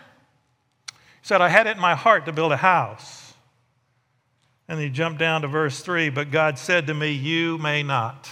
said, 1.22 1.40
I 1.40 1.48
had 1.48 1.66
it 1.66 1.74
in 1.74 1.82
my 1.82 1.96
heart 1.96 2.26
to 2.26 2.32
build 2.32 2.52
a 2.52 2.56
house. 2.56 3.34
And 4.68 4.78
he 4.78 4.88
jumped 4.88 5.18
down 5.18 5.42
to 5.42 5.48
verse 5.48 5.80
3 5.80 6.10
But 6.10 6.30
God 6.30 6.56
said 6.56 6.86
to 6.86 6.94
me, 6.94 7.10
You 7.10 7.58
may 7.58 7.82
not. 7.82 8.30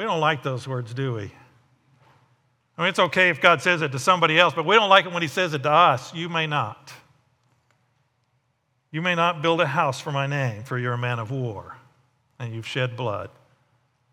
We 0.00 0.06
don't 0.06 0.20
like 0.20 0.42
those 0.42 0.66
words, 0.66 0.94
do 0.94 1.12
we? 1.12 1.30
I 2.78 2.80
mean, 2.80 2.88
it's 2.88 2.98
okay 2.98 3.28
if 3.28 3.38
God 3.38 3.60
says 3.60 3.82
it 3.82 3.92
to 3.92 3.98
somebody 3.98 4.38
else, 4.38 4.54
but 4.54 4.64
we 4.64 4.74
don't 4.74 4.88
like 4.88 5.04
it 5.04 5.12
when 5.12 5.20
He 5.20 5.28
says 5.28 5.52
it 5.52 5.62
to 5.64 5.70
us. 5.70 6.14
You 6.14 6.30
may 6.30 6.46
not. 6.46 6.90
You 8.90 9.02
may 9.02 9.14
not 9.14 9.42
build 9.42 9.60
a 9.60 9.66
house 9.66 10.00
for 10.00 10.10
my 10.10 10.26
name, 10.26 10.62
for 10.62 10.78
you're 10.78 10.94
a 10.94 10.98
man 10.98 11.18
of 11.18 11.30
war 11.30 11.76
and 12.38 12.54
you've 12.54 12.66
shed 12.66 12.96
blood. 12.96 13.28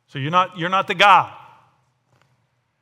So 0.08 0.20
you're 0.20 0.30
not, 0.30 0.60
you're 0.60 0.68
not 0.68 0.88
the 0.88 0.94
God. 0.94 1.32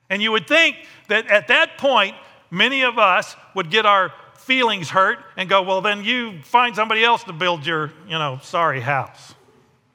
And 0.09 0.19
you 0.19 0.31
would 0.31 0.47
think 0.47 0.75
that 1.07 1.27
at 1.27 1.49
that 1.49 1.77
point, 1.77 2.15
many 2.49 2.81
of 2.81 2.97
us 2.97 3.35
would 3.53 3.69
get 3.69 3.85
our 3.85 4.13
feelings 4.33 4.89
hurt 4.89 5.19
and 5.37 5.47
go, 5.47 5.61
well, 5.61 5.81
then 5.81 6.03
you 6.03 6.41
find 6.41 6.75
somebody 6.75 7.03
else 7.03 7.23
to 7.25 7.33
build 7.33 7.67
your, 7.67 7.93
you 8.07 8.17
know, 8.17 8.39
sorry 8.41 8.81
house. 8.81 9.34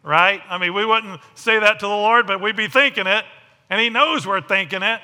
Right? 0.02 0.40
I 0.48 0.58
mean, 0.58 0.72
we 0.72 0.84
wouldn't 0.84 1.20
say 1.34 1.58
that 1.58 1.80
to 1.80 1.86
the 1.86 1.88
Lord, 1.88 2.26
but 2.26 2.40
we'd 2.40 2.56
be 2.56 2.68
thinking 2.68 3.06
it, 3.06 3.24
and 3.68 3.80
He 3.80 3.90
knows 3.90 4.26
we're 4.26 4.40
thinking 4.40 4.82
it. 4.82 5.00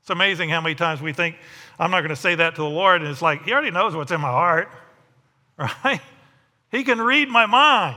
It's 0.00 0.10
amazing 0.10 0.48
how 0.48 0.60
many 0.60 0.74
times 0.74 1.00
we 1.00 1.12
think, 1.12 1.36
I'm 1.78 1.90
not 1.90 2.00
going 2.00 2.10
to 2.10 2.16
say 2.16 2.34
that 2.34 2.56
to 2.56 2.62
the 2.62 2.68
Lord, 2.68 3.02
and 3.02 3.10
it's 3.10 3.22
like, 3.22 3.44
He 3.44 3.52
already 3.52 3.70
knows 3.70 3.94
what's 3.94 4.12
in 4.12 4.20
my 4.20 4.30
heart. 4.30 4.70
Right? 5.84 6.00
He 6.70 6.84
can 6.84 7.00
read 7.00 7.28
my 7.28 7.46
mind. 7.46 7.96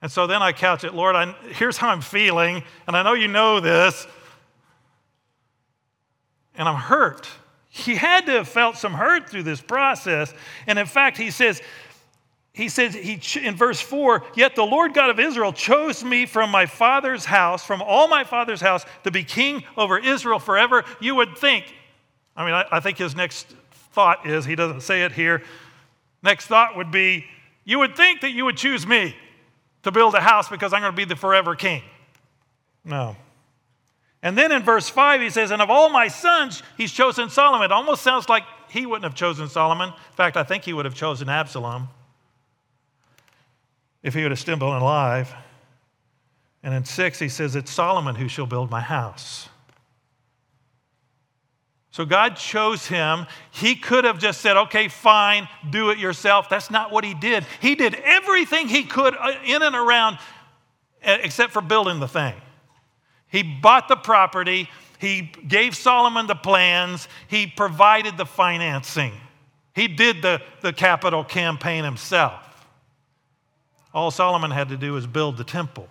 And 0.00 0.10
so 0.10 0.26
then 0.26 0.40
I 0.40 0.52
couch 0.52 0.84
it, 0.84 0.94
Lord, 0.94 1.16
I, 1.16 1.32
here's 1.52 1.76
how 1.76 1.88
I'm 1.88 2.00
feeling, 2.00 2.62
and 2.86 2.96
I 2.96 3.02
know 3.02 3.12
you 3.12 3.28
know 3.28 3.60
this, 3.60 4.06
and 6.54 6.68
I'm 6.68 6.76
hurt. 6.76 7.28
He 7.68 7.94
had 7.94 8.26
to 8.26 8.32
have 8.32 8.48
felt 8.48 8.76
some 8.76 8.94
hurt 8.94 9.28
through 9.28 9.42
this 9.42 9.60
process. 9.60 10.32
And 10.66 10.78
in 10.78 10.86
fact, 10.86 11.18
he 11.18 11.30
says, 11.30 11.60
he 12.56 12.70
says 12.70 12.94
he, 12.94 13.20
in 13.46 13.54
verse 13.54 13.82
4 13.82 14.24
Yet 14.34 14.56
the 14.56 14.64
Lord 14.64 14.94
God 14.94 15.10
of 15.10 15.20
Israel 15.20 15.52
chose 15.52 16.02
me 16.02 16.24
from 16.24 16.50
my 16.50 16.64
father's 16.64 17.26
house, 17.26 17.62
from 17.62 17.82
all 17.82 18.08
my 18.08 18.24
father's 18.24 18.62
house, 18.62 18.86
to 19.04 19.10
be 19.10 19.24
king 19.24 19.62
over 19.76 19.98
Israel 19.98 20.38
forever. 20.38 20.82
You 20.98 21.16
would 21.16 21.36
think, 21.36 21.66
I 22.34 22.46
mean, 22.46 22.54
I, 22.54 22.64
I 22.72 22.80
think 22.80 22.96
his 22.96 23.14
next 23.14 23.54
thought 23.92 24.24
is, 24.26 24.46
he 24.46 24.54
doesn't 24.54 24.80
say 24.80 25.04
it 25.04 25.12
here. 25.12 25.42
Next 26.22 26.46
thought 26.46 26.78
would 26.78 26.90
be, 26.90 27.26
You 27.66 27.78
would 27.80 27.94
think 27.94 28.22
that 28.22 28.30
you 28.30 28.46
would 28.46 28.56
choose 28.56 28.86
me 28.86 29.14
to 29.82 29.92
build 29.92 30.14
a 30.14 30.20
house 30.20 30.48
because 30.48 30.72
I'm 30.72 30.80
going 30.80 30.92
to 30.92 30.96
be 30.96 31.04
the 31.04 31.14
forever 31.14 31.54
king. 31.56 31.82
No. 32.86 33.16
And 34.22 34.36
then 34.36 34.50
in 34.50 34.62
verse 34.62 34.88
5, 34.88 35.20
he 35.20 35.28
says, 35.28 35.50
And 35.50 35.60
of 35.60 35.68
all 35.68 35.90
my 35.90 36.08
sons, 36.08 36.62
he's 36.78 36.90
chosen 36.90 37.28
Solomon. 37.28 37.66
It 37.66 37.72
almost 37.72 38.00
sounds 38.00 38.30
like 38.30 38.44
he 38.70 38.86
wouldn't 38.86 39.04
have 39.04 39.14
chosen 39.14 39.46
Solomon. 39.46 39.90
In 39.90 40.14
fact, 40.14 40.38
I 40.38 40.42
think 40.42 40.64
he 40.64 40.72
would 40.72 40.86
have 40.86 40.94
chosen 40.94 41.28
Absalom 41.28 41.90
if 44.06 44.14
he 44.14 44.22
would 44.22 44.30
have 44.30 44.38
still 44.38 44.56
been 44.56 44.68
alive. 44.68 45.34
And 46.62 46.72
in 46.72 46.84
6, 46.84 47.18
he 47.18 47.28
says, 47.28 47.56
It's 47.56 47.72
Solomon 47.72 48.14
who 48.14 48.28
shall 48.28 48.46
build 48.46 48.70
my 48.70 48.80
house. 48.80 49.48
So 51.90 52.04
God 52.04 52.36
chose 52.36 52.86
him. 52.86 53.26
He 53.50 53.74
could 53.74 54.04
have 54.04 54.18
just 54.18 54.42
said, 54.42 54.56
okay, 54.56 54.88
fine, 54.88 55.48
do 55.70 55.88
it 55.88 55.98
yourself. 55.98 56.48
That's 56.48 56.70
not 56.70 56.92
what 56.92 57.04
he 57.04 57.14
did. 57.14 57.46
He 57.60 57.74
did 57.74 57.94
everything 57.94 58.68
he 58.68 58.84
could 58.84 59.16
uh, 59.18 59.32
in 59.44 59.62
and 59.62 59.74
around 59.74 60.18
except 61.00 61.52
for 61.54 61.62
building 61.62 61.98
the 61.98 62.06
thing. 62.06 62.34
He 63.28 63.42
bought 63.42 63.88
the 63.88 63.96
property, 63.96 64.68
he 64.98 65.32
gave 65.48 65.74
Solomon 65.74 66.26
the 66.26 66.34
plans, 66.34 67.08
he 67.28 67.46
provided 67.46 68.18
the 68.18 68.26
financing. 68.26 69.12
He 69.74 69.88
did 69.88 70.20
the, 70.20 70.42
the 70.60 70.74
capital 70.74 71.24
campaign 71.24 71.82
himself. 71.82 72.45
All 73.96 74.12
Solomon 74.12 74.52
had 74.52 74.68
to 74.68 74.76
do 74.76 74.92
was 74.92 75.06
build 75.06 75.38
the 75.38 75.44
temple. 75.44 75.88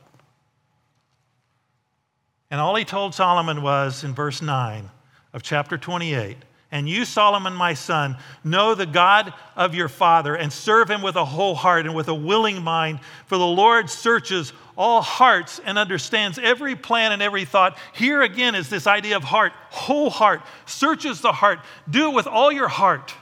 And 2.52 2.62
all 2.62 2.76
he 2.76 2.86
told 2.86 3.14
Solomon 3.14 3.62
was 3.62 4.06
in 4.06 4.14
verse 4.14 4.42
9 4.42 4.90
of 5.34 5.44
chapter 5.44 5.78
28 5.78 6.38
and 6.72 6.90
you, 6.90 7.06
Solomon, 7.06 7.54
my 7.54 7.74
son, 7.74 8.18
know 8.44 8.76
the 8.76 8.86
God 8.86 9.34
of 9.56 9.74
your 9.74 9.88
father 9.88 10.36
and 10.36 10.52
serve 10.52 10.90
him 10.90 11.02
with 11.02 11.16
a 11.16 11.24
whole 11.24 11.56
heart 11.56 11.86
and 11.86 11.96
with 11.96 12.10
a 12.10 12.14
willing 12.14 12.62
mind. 12.62 13.00
For 13.28 13.38
the 13.38 13.46
Lord 13.46 13.90
searches 13.90 14.52
all 14.76 15.02
hearts 15.02 15.62
and 15.64 15.78
understands 15.78 16.38
every 16.38 16.76
plan 16.76 17.14
and 17.14 17.22
every 17.22 17.46
thought. 17.46 17.78
Here 17.94 18.22
again 18.24 18.56
is 18.56 18.70
this 18.70 18.88
idea 18.88 19.16
of 19.16 19.24
heart, 19.24 19.54
whole 19.70 20.10
heart, 20.10 20.42
searches 20.66 21.22
the 21.22 21.32
heart. 21.32 21.60
Do 21.90 22.10
it 22.10 22.14
with 22.14 22.28
all 22.28 22.52
your 22.52 22.68
heart. 22.68 23.14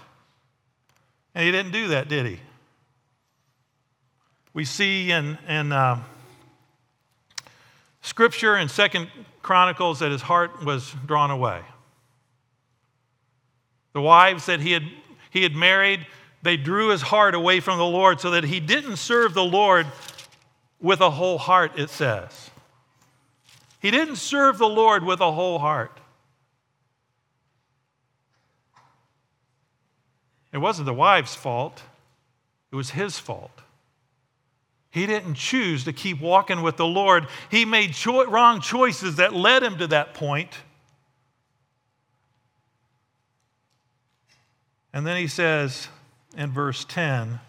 And 1.35 1.45
he 1.45 1.51
didn't 1.51 1.73
do 1.73 1.89
that, 1.89 2.09
did 2.09 2.25
he? 2.25 2.39
We 4.53 4.65
see 4.65 5.11
in, 5.11 5.37
in 5.47 5.71
uh, 5.71 6.03
Scripture 8.01 8.55
in 8.55 8.69
Second 8.69 9.07
Chronicles 9.41 9.99
that 9.99 10.11
his 10.11 10.21
heart 10.21 10.63
was 10.63 10.93
drawn 11.05 11.31
away. 11.31 11.61
The 13.93 14.01
wives 14.01 14.45
that 14.45 14.59
he 14.59 14.71
had, 14.71 14.83
he 15.31 15.43
had 15.43 15.55
married, 15.55 16.05
they 16.43 16.57
drew 16.57 16.89
his 16.89 17.01
heart 17.01 17.33
away 17.33 17.61
from 17.61 17.77
the 17.77 17.85
Lord 17.85 18.19
so 18.19 18.31
that 18.31 18.43
he 18.43 18.59
didn't 18.59 18.97
serve 18.97 19.33
the 19.33 19.43
Lord 19.43 19.87
with 20.79 21.01
a 21.01 21.09
whole 21.09 21.37
heart, 21.37 21.79
it 21.79 21.89
says. 21.89 22.51
He 23.79 23.89
didn't 23.89 24.17
serve 24.17 24.57
the 24.57 24.67
Lord 24.67 25.03
with 25.03 25.19
a 25.19 25.31
whole 25.31 25.59
heart. 25.59 25.99
It 30.51 30.59
wasn't 30.59 30.85
the 30.85 30.93
wife's 30.93 31.33
fault, 31.33 31.81
it 32.71 32.75
was 32.75 32.91
his 32.91 33.17
fault. 33.17 33.63
He 34.93 35.07
didn't 35.07 35.33
choose 35.33 35.85
to 35.85 35.91
keep 35.91 36.21
walking 36.21 36.61
with 36.61 36.77
the 36.77 36.85
Lord. 36.85 37.25
He 37.49 37.65
made 37.65 37.93
cho- 37.93 38.25
wrong 38.25 38.61
choices 38.61 39.15
that 39.15 39.33
led 39.33 39.63
him 39.63 39.79
to 39.79 39.87
that 39.87 40.13
point. 40.13 40.51
And 44.93 45.07
then 45.07 45.17
he 45.17 45.25
says 45.25 45.87
in 46.37 46.51
verse 46.51 46.85
10 46.85 47.39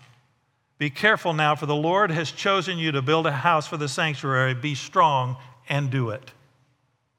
Be 0.78 0.88
careful 0.88 1.35
now, 1.35 1.54
for 1.54 1.66
the 1.66 1.76
Lord 1.76 2.11
has 2.11 2.33
chosen 2.33 2.78
you 2.78 2.92
to 2.92 3.02
build 3.02 3.26
a 3.26 3.33
house 3.33 3.66
for 3.66 3.76
the 3.76 3.88
sanctuary. 3.88 4.54
Be 4.54 4.74
strong 4.74 5.37
and 5.68 5.90
do 5.90 6.09
it. 6.09 6.33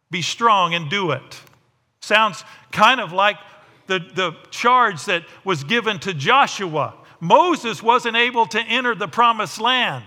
Be 0.10 0.24
strong 0.24 0.74
and 0.74 0.90
do 0.90 1.12
it. 1.12 1.40
Sounds 2.00 2.44
kind 2.72 3.00
of 3.00 3.14
like 3.14 3.38
the, 3.86 4.00
the 4.00 4.36
charge 4.50 5.06
that 5.06 5.24
was 5.44 5.64
given 5.64 6.00
to 6.00 6.16
Joshua. 6.16 6.96
Moses 7.20 7.84
wasn't 7.84 8.18
able 8.18 8.48
to 8.48 8.60
enter 8.60 8.96
the 8.96 9.08
promised 9.08 9.62
land. 9.62 10.04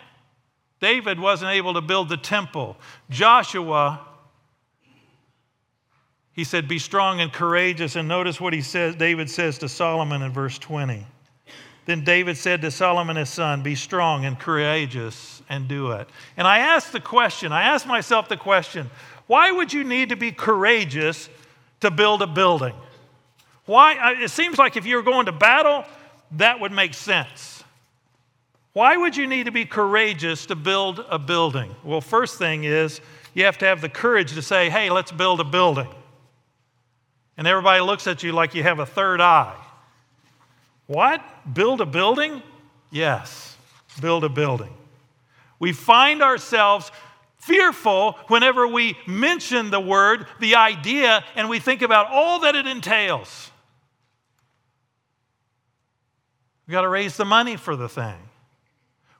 David 0.80 1.18
wasn't 1.18 1.52
able 1.52 1.74
to 1.74 1.80
build 1.80 2.08
the 2.08 2.16
temple. 2.16 2.76
Joshua 3.10 4.00
he 6.38 6.44
said, 6.44 6.68
Be 6.68 6.78
strong 6.78 7.20
and 7.20 7.32
courageous. 7.32 7.96
And 7.96 8.06
notice 8.06 8.40
what 8.40 8.52
he 8.52 8.62
says, 8.62 8.94
David 8.94 9.28
says 9.28 9.58
to 9.58 9.68
Solomon 9.68 10.22
in 10.22 10.30
verse 10.30 10.56
20. 10.56 11.04
Then 11.84 12.04
David 12.04 12.36
said 12.36 12.60
to 12.60 12.70
Solomon 12.70 13.16
his 13.16 13.28
son, 13.28 13.64
Be 13.64 13.74
strong 13.74 14.24
and 14.24 14.38
courageous 14.38 15.42
and 15.48 15.66
do 15.66 15.90
it. 15.90 16.08
And 16.36 16.46
I 16.46 16.58
asked 16.58 16.92
the 16.92 17.00
question, 17.00 17.50
I 17.50 17.62
asked 17.62 17.88
myself 17.88 18.28
the 18.28 18.36
question, 18.36 18.88
why 19.26 19.50
would 19.50 19.72
you 19.72 19.82
need 19.82 20.10
to 20.10 20.16
be 20.16 20.30
courageous 20.30 21.28
to 21.80 21.90
build 21.90 22.22
a 22.22 22.26
building? 22.28 22.74
Why? 23.66 24.14
It 24.22 24.30
seems 24.30 24.58
like 24.58 24.76
if 24.76 24.86
you're 24.86 25.02
going 25.02 25.26
to 25.26 25.32
battle, 25.32 25.84
that 26.36 26.60
would 26.60 26.70
make 26.70 26.94
sense. 26.94 27.57
Why 28.78 28.96
would 28.96 29.16
you 29.16 29.26
need 29.26 29.46
to 29.46 29.50
be 29.50 29.64
courageous 29.64 30.46
to 30.46 30.54
build 30.54 31.04
a 31.10 31.18
building? 31.18 31.74
Well, 31.82 32.00
first 32.00 32.38
thing 32.38 32.62
is 32.62 33.00
you 33.34 33.44
have 33.44 33.58
to 33.58 33.66
have 33.66 33.80
the 33.80 33.88
courage 33.88 34.34
to 34.34 34.40
say, 34.40 34.70
hey, 34.70 34.88
let's 34.88 35.10
build 35.10 35.40
a 35.40 35.44
building 35.44 35.88
and 37.36 37.44
everybody 37.48 37.80
looks 37.80 38.06
at 38.06 38.22
you 38.22 38.30
like 38.30 38.54
you 38.54 38.62
have 38.62 38.78
a 38.78 38.86
third 38.86 39.20
eye. 39.20 39.56
What? 40.86 41.20
Build 41.52 41.80
a 41.80 41.86
building? 41.86 42.40
Yes, 42.92 43.56
build 44.00 44.22
a 44.22 44.28
building. 44.28 44.72
We 45.58 45.72
find 45.72 46.22
ourselves 46.22 46.92
fearful 47.36 48.12
whenever 48.28 48.68
we 48.68 48.96
mention 49.08 49.70
the 49.72 49.80
word, 49.80 50.28
the 50.38 50.54
idea, 50.54 51.24
and 51.34 51.48
we 51.48 51.58
think 51.58 51.82
about 51.82 52.12
all 52.12 52.38
that 52.42 52.54
it 52.54 52.68
entails. 52.68 53.50
We've 56.68 56.74
got 56.74 56.82
to 56.82 56.88
raise 56.88 57.16
the 57.16 57.24
money 57.24 57.56
for 57.56 57.74
the 57.74 57.88
thing. 57.88 58.27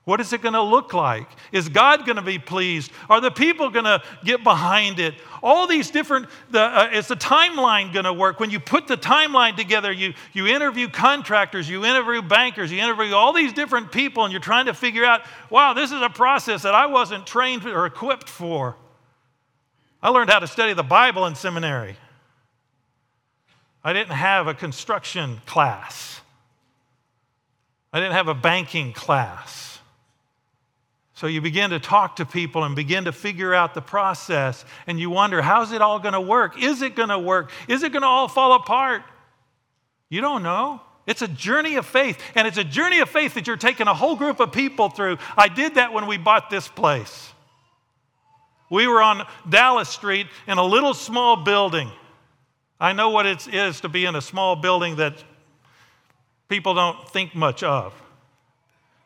What 0.09 0.21
is 0.23 0.33
it 0.33 0.41
going 0.41 0.55
to 0.55 0.63
look 0.63 0.95
like? 0.95 1.29
Is 1.53 1.69
God 1.69 2.07
going 2.07 2.17
to 2.17 2.23
be 2.23 2.39
pleased? 2.39 2.91
Are 3.11 3.21
the 3.21 3.31
people 3.31 3.69
going 3.69 3.85
to 3.85 4.03
get 4.25 4.43
behind 4.43 5.01
it? 5.01 5.15
All 5.43 5.67
these 5.67 5.91
different, 5.91 6.29
the, 6.51 6.63
uh, 6.63 6.89
is 6.95 7.09
the 7.09 7.15
timeline 7.15 7.93
going 7.93 8.07
to 8.07 8.15
work? 8.15 8.41
When 8.41 8.49
you 8.49 8.59
put 8.59 8.87
the 8.87 8.97
timeline 8.97 9.55
together, 9.55 9.93
you, 9.93 10.15
you 10.33 10.47
interview 10.47 10.89
contractors, 10.89 11.69
you 11.69 11.85
interview 11.85 12.23
bankers, 12.23 12.73
you 12.73 12.79
interview 12.79 13.13
all 13.13 13.35
these 13.35 13.53
different 13.53 13.93
people, 13.93 14.25
and 14.25 14.33
you're 14.33 14.41
trying 14.41 14.65
to 14.65 14.73
figure 14.73 15.05
out, 15.05 15.27
wow, 15.51 15.75
this 15.75 15.93
is 15.93 16.01
a 16.01 16.09
process 16.09 16.63
that 16.63 16.75
I 16.75 16.87
wasn't 16.87 17.27
trained 17.27 17.67
or 17.67 17.85
equipped 17.85 18.31
for. 18.31 18.77
I 20.03 20.09
learned 20.09 20.31
how 20.31 20.39
to 20.39 20.47
study 20.47 20.73
the 20.73 20.83
Bible 20.83 21.27
in 21.27 21.35
seminary. 21.35 21.97
I 23.85 23.93
didn't 23.93 24.15
have 24.15 24.47
a 24.47 24.55
construction 24.55 25.43
class. 25.45 26.23
I 27.93 28.01
didn't 28.01 28.15
have 28.15 28.29
a 28.29 28.35
banking 28.35 28.95
class. 28.95 29.68
So 31.19 31.27
you 31.27 31.41
begin 31.41 31.71
to 31.71 31.81
talk 31.81 32.15
to 32.17 32.25
people 32.25 32.63
and 32.63 32.77
begin 32.77 33.07
to 33.07 33.13
figure 33.13 33.53
out 33.53 33.75
the 33.75 33.83
process, 33.83 34.65
and 34.87 35.01
you 35.01 35.11
wonder, 35.11 35.43
how's 35.43 35.73
it 35.73 35.83
all 35.83 35.99
going 35.99 36.13
to 36.13 36.21
work? 36.21 36.63
Is 36.63 36.81
it 36.81 36.95
going 36.95 37.09
to 37.09 37.19
work? 37.19 37.51
Is 37.67 37.83
it 37.83 37.91
going 37.91 38.03
to 38.03 38.07
all 38.07 38.29
fall 38.29 38.53
apart? 38.53 39.03
You 40.09 40.21
don't 40.21 40.45
know. 40.45 40.81
It's 41.09 41.21
a 41.21 41.27
journey 41.27 41.75
of 41.75 41.87
faith, 41.87 42.23
and 42.37 42.47
it's 42.47 42.57
a 42.57 42.63
journey 42.63 43.01
of 43.01 43.09
faith 43.09 43.35
that 43.35 43.49
you're 43.49 43.57
taking 43.57 43.89
a 43.89 43.95
whole 43.95 44.15
group 44.15 44.39
of 44.39 44.53
people 44.53 44.91
through. 44.91 45.19
I 45.37 45.49
did 45.49 45.75
that 45.75 45.93
when 45.93 46.07
we 46.07 46.19
bought 46.19 46.51
this 46.51 46.69
place. 46.69 47.33
We 48.71 48.87
were 48.87 49.03
on 49.03 49.27
Dallas 49.51 49.89
Street 49.89 50.29
in 50.47 50.57
a 50.57 50.65
little 50.65 50.95
small 50.95 51.35
building. 51.35 51.91
I 52.79 52.93
know 52.93 53.11
what 53.11 53.27
it 53.27 53.49
is 53.49 53.81
to 53.81 53.89
be 53.89 54.05
in 54.05 54.15
a 54.15 54.23
small 54.23 54.55
building 54.55 54.95
that 54.97 55.25
people 56.49 56.75
don't 56.75 57.09
think 57.09 57.35
much 57.35 57.65
of. 57.65 57.93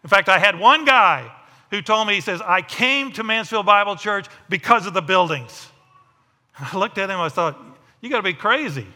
In 0.05 0.11
fact, 0.11 0.29
I 0.29 0.39
had 0.39 0.61
one 0.61 0.85
guy 0.85 1.33
who 1.73 1.81
told 1.81 2.07
me, 2.07 2.15
he 2.15 2.21
says, 2.21 2.43
I 2.43 2.61
came 2.61 3.13
to 3.13 3.25
Mansfield 3.25 3.65
Bible 3.65 3.97
Church 3.97 4.27
because 4.51 4.87
of 4.87 4.93
the 4.93 5.01
buildings. 5.01 5.69
I 6.59 6.77
looked 6.77 6.99
at 6.99 7.09
him, 7.09 7.19
I 7.19 7.31
thought, 7.31 7.59
you 8.03 8.11
got 8.11 8.19
to 8.19 8.23
be 8.23 8.35
crazy. 8.35 8.87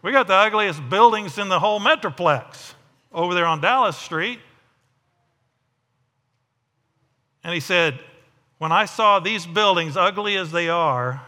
We 0.00 0.10
got 0.10 0.26
the 0.26 0.34
ugliest 0.34 0.88
buildings 0.88 1.36
in 1.36 1.50
the 1.50 1.60
whole 1.60 1.78
Metroplex 1.78 2.72
over 3.12 3.34
there 3.34 3.44
on 3.44 3.60
Dallas 3.60 3.98
Street. 3.98 4.40
And 7.44 7.52
he 7.52 7.60
said, 7.60 7.98
When 8.56 8.72
I 8.72 8.86
saw 8.86 9.20
these 9.20 9.44
buildings, 9.44 9.94
ugly 9.94 10.36
as 10.36 10.50
they 10.50 10.70
are, 10.70 11.20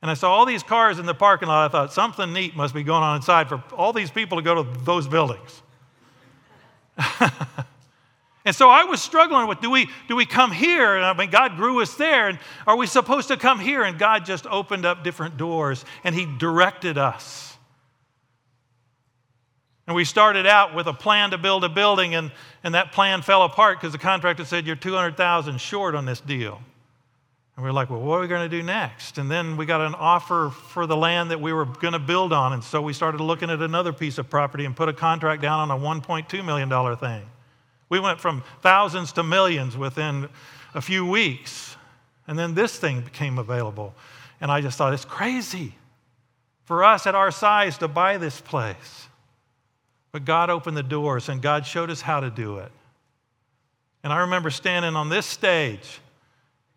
and 0.00 0.10
I 0.10 0.14
saw 0.14 0.32
all 0.32 0.46
these 0.46 0.62
cars 0.62 0.98
in 0.98 1.04
the 1.04 1.14
parking 1.14 1.48
lot, 1.48 1.66
I 1.66 1.68
thought 1.70 1.92
something 1.92 2.32
neat 2.32 2.56
must 2.56 2.72
be 2.72 2.84
going 2.84 3.02
on 3.02 3.16
inside 3.16 3.50
for 3.50 3.62
all 3.76 3.92
these 3.92 4.10
people 4.10 4.38
to 4.38 4.42
go 4.42 4.62
to 4.62 4.80
those 4.84 5.06
buildings. 5.06 5.60
And 8.44 8.56
so 8.56 8.70
I 8.70 8.84
was 8.84 9.02
struggling 9.02 9.48
with 9.48 9.60
do 9.60 9.70
we, 9.70 9.88
do 10.08 10.16
we 10.16 10.24
come 10.24 10.50
here? 10.50 10.96
And 10.96 11.04
I 11.04 11.12
mean, 11.12 11.30
God 11.30 11.56
grew 11.56 11.82
us 11.82 11.94
there. 11.94 12.28
And 12.28 12.38
are 12.66 12.76
we 12.76 12.86
supposed 12.86 13.28
to 13.28 13.36
come 13.36 13.60
here? 13.60 13.82
And 13.82 13.98
God 13.98 14.24
just 14.24 14.46
opened 14.46 14.86
up 14.86 15.04
different 15.04 15.36
doors 15.36 15.84
and 16.04 16.14
He 16.14 16.26
directed 16.38 16.96
us. 16.96 17.50
And 19.90 19.96
we 19.96 20.04
started 20.04 20.46
out 20.46 20.72
with 20.72 20.86
a 20.86 20.92
plan 20.92 21.32
to 21.32 21.38
build 21.38 21.64
a 21.64 21.68
building, 21.68 22.14
and, 22.14 22.30
and 22.62 22.76
that 22.76 22.92
plan 22.92 23.22
fell 23.22 23.42
apart 23.42 23.80
because 23.80 23.90
the 23.90 23.98
contractor 23.98 24.44
said, 24.44 24.64
You're 24.64 24.76
200,000 24.76 25.60
short 25.60 25.96
on 25.96 26.04
this 26.04 26.20
deal. 26.20 26.60
And 27.56 27.64
we 27.64 27.70
are 27.70 27.72
like, 27.72 27.90
Well, 27.90 28.00
what 28.00 28.18
are 28.18 28.20
we 28.20 28.28
going 28.28 28.48
to 28.48 28.56
do 28.56 28.62
next? 28.62 29.18
And 29.18 29.28
then 29.28 29.56
we 29.56 29.66
got 29.66 29.80
an 29.80 29.96
offer 29.96 30.50
for 30.50 30.86
the 30.86 30.96
land 30.96 31.32
that 31.32 31.40
we 31.40 31.52
were 31.52 31.64
going 31.64 31.94
to 31.94 31.98
build 31.98 32.32
on. 32.32 32.52
And 32.52 32.62
so 32.62 32.80
we 32.80 32.92
started 32.92 33.20
looking 33.20 33.50
at 33.50 33.62
another 33.62 33.92
piece 33.92 34.18
of 34.18 34.30
property 34.30 34.64
and 34.64 34.76
put 34.76 34.88
a 34.88 34.92
contract 34.92 35.42
down 35.42 35.68
on 35.68 35.76
a 35.76 35.84
$1.2 35.84 36.44
million 36.44 36.96
thing. 36.96 37.28
We 37.90 38.00
went 38.00 38.18
from 38.20 38.42
thousands 38.62 39.12
to 39.12 39.22
millions 39.22 39.76
within 39.76 40.30
a 40.74 40.80
few 40.80 41.04
weeks. 41.04 41.76
And 42.26 42.38
then 42.38 42.54
this 42.54 42.78
thing 42.78 43.02
became 43.02 43.38
available. 43.38 43.94
And 44.40 44.50
I 44.50 44.62
just 44.62 44.78
thought, 44.78 44.94
it's 44.94 45.04
crazy 45.04 45.74
for 46.64 46.82
us 46.82 47.06
at 47.06 47.14
our 47.14 47.30
size 47.30 47.76
to 47.78 47.88
buy 47.88 48.16
this 48.16 48.40
place. 48.40 49.08
But 50.12 50.24
God 50.24 50.48
opened 50.48 50.76
the 50.76 50.82
doors 50.82 51.28
and 51.28 51.42
God 51.42 51.66
showed 51.66 51.90
us 51.90 52.00
how 52.00 52.20
to 52.20 52.30
do 52.30 52.58
it. 52.58 52.72
And 54.02 54.12
I 54.12 54.20
remember 54.20 54.48
standing 54.48 54.96
on 54.96 55.08
this 55.08 55.26
stage 55.26 56.00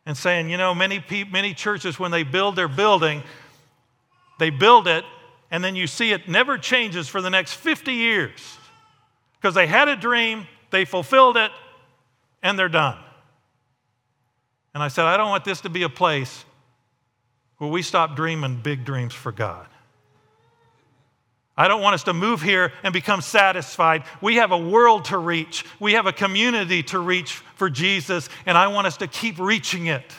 and 0.05 0.17
saying, 0.17 0.49
you 0.49 0.57
know, 0.57 0.75
many, 0.75 0.99
pe- 0.99 1.23
many 1.23 1.53
churches, 1.53 1.97
when 1.97 2.11
they 2.11 2.23
build 2.23 2.55
their 2.55 2.67
building, 2.67 3.23
they 4.39 4.49
build 4.49 4.87
it 4.87 5.05
and 5.53 5.63
then 5.63 5.75
you 5.75 5.85
see 5.85 6.11
it 6.11 6.27
never 6.27 6.57
changes 6.57 7.07
for 7.07 7.21
the 7.21 7.29
next 7.29 7.53
50 7.53 7.93
years 7.93 8.57
because 9.35 9.53
they 9.53 9.67
had 9.67 9.87
a 9.87 9.95
dream, 9.95 10.47
they 10.73 10.85
fulfilled 10.85 11.37
it, 11.37 11.51
and 12.41 12.57
they're 12.57 12.67
done. 12.67 12.97
And 14.73 14.81
I 14.81 14.87
said, 14.87 15.05
I 15.05 15.17
don't 15.17 15.29
want 15.29 15.45
this 15.45 15.61
to 15.61 15.69
be 15.69 15.83
a 15.83 15.89
place 15.89 16.45
where 17.59 17.69
we 17.69 17.83
stop 17.83 18.15
dreaming 18.15 18.59
big 18.61 18.83
dreams 18.83 19.13
for 19.13 19.31
God. 19.31 19.67
I 21.55 21.67
don't 21.67 21.83
want 21.83 21.93
us 21.93 22.05
to 22.05 22.13
move 22.13 22.41
here 22.41 22.73
and 22.81 22.91
become 22.91 23.21
satisfied. 23.21 24.03
We 24.19 24.37
have 24.37 24.51
a 24.51 24.57
world 24.57 25.05
to 25.05 25.19
reach, 25.19 25.63
we 25.79 25.93
have 25.93 26.07
a 26.07 26.11
community 26.11 26.81
to 26.83 26.97
reach 26.97 27.33
for 27.53 27.69
Jesus, 27.69 28.27
and 28.47 28.57
I 28.57 28.65
want 28.67 28.87
us 28.87 28.97
to 28.97 29.07
keep 29.07 29.37
reaching 29.37 29.85
it. 29.85 30.11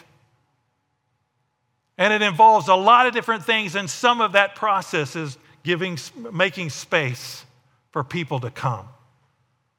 And 1.98 2.12
it 2.12 2.22
involves 2.22 2.68
a 2.68 2.76
lot 2.76 3.08
of 3.08 3.12
different 3.12 3.44
things, 3.44 3.74
and 3.74 3.90
some 3.90 4.20
of 4.20 4.32
that 4.32 4.54
process 4.54 5.16
is 5.16 5.36
giving, 5.64 5.98
making 6.32 6.70
space 6.70 7.44
for 7.90 8.04
people 8.04 8.38
to 8.38 8.52
come. 8.52 8.88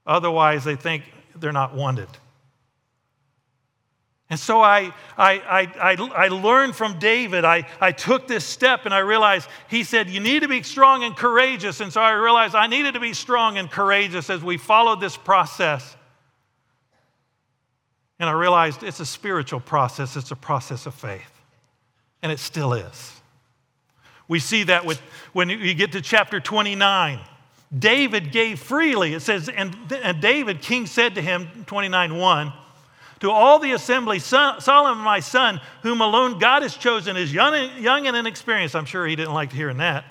Otherwise, 0.05 0.63
they 0.63 0.75
think 0.75 1.03
they're 1.35 1.51
not 1.51 1.73
wanted. 1.73 2.09
And 4.29 4.39
so 4.39 4.61
I, 4.61 4.91
I, 5.17 5.33
I, 5.39 5.93
I, 5.93 6.25
I 6.25 6.27
learned 6.29 6.75
from 6.75 6.97
David. 6.97 7.45
I, 7.45 7.67
I 7.79 7.91
took 7.91 8.27
this 8.27 8.43
step 8.43 8.85
and 8.85 8.93
I 8.93 8.99
realized 8.99 9.47
he 9.67 9.83
said, 9.83 10.09
You 10.09 10.19
need 10.19 10.41
to 10.41 10.47
be 10.47 10.63
strong 10.63 11.03
and 11.03 11.15
courageous. 11.15 11.79
And 11.79 11.93
so 11.93 12.01
I 12.01 12.11
realized 12.11 12.55
I 12.55 12.67
needed 12.67 12.95
to 12.95 12.99
be 12.99 13.13
strong 13.13 13.57
and 13.57 13.69
courageous 13.69 14.29
as 14.31 14.41
we 14.41 14.57
followed 14.57 14.99
this 14.99 15.15
process. 15.15 15.95
And 18.19 18.29
I 18.29 18.33
realized 18.33 18.81
it's 18.81 18.99
a 18.99 19.05
spiritual 19.05 19.59
process, 19.59 20.15
it's 20.15 20.31
a 20.31 20.35
process 20.35 20.85
of 20.87 20.95
faith. 20.95 21.31
And 22.23 22.31
it 22.31 22.39
still 22.39 22.73
is. 22.73 23.21
We 24.27 24.39
see 24.39 24.63
that 24.63 24.85
with, 24.85 24.99
when 25.33 25.49
you 25.49 25.75
get 25.75 25.91
to 25.91 26.01
chapter 26.01 26.39
29. 26.39 27.19
David 27.77 28.31
gave 28.31 28.59
freely. 28.59 29.13
It 29.13 29.21
says, 29.21 29.49
and, 29.49 29.75
and 30.03 30.21
David, 30.21 30.61
king, 30.61 30.85
said 30.85 31.15
to 31.15 31.21
him, 31.21 31.47
29 31.65 32.17
1, 32.17 32.53
to 33.21 33.31
all 33.31 33.59
the 33.59 33.71
assembly, 33.71 34.19
Solomon, 34.19 35.03
my 35.03 35.19
son, 35.19 35.59
whom 35.81 36.01
alone 36.01 36.37
God 36.37 36.61
has 36.63 36.75
chosen, 36.75 37.17
is 37.17 37.33
young, 37.33 37.71
young 37.79 38.07
and 38.07 38.15
inexperienced. 38.15 38.75
I'm 38.75 38.85
sure 38.85 39.07
he 39.07 39.15
didn't 39.15 39.33
like 39.33 39.51
hearing 39.51 39.77
that. 39.77 40.05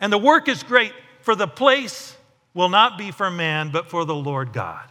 And 0.00 0.12
the 0.12 0.18
work 0.18 0.48
is 0.48 0.62
great, 0.62 0.92
for 1.22 1.34
the 1.34 1.48
place 1.48 2.16
will 2.54 2.68
not 2.68 2.98
be 2.98 3.10
for 3.10 3.30
man, 3.30 3.70
but 3.70 3.90
for 3.90 4.04
the 4.04 4.14
Lord 4.14 4.52
God. 4.52 4.88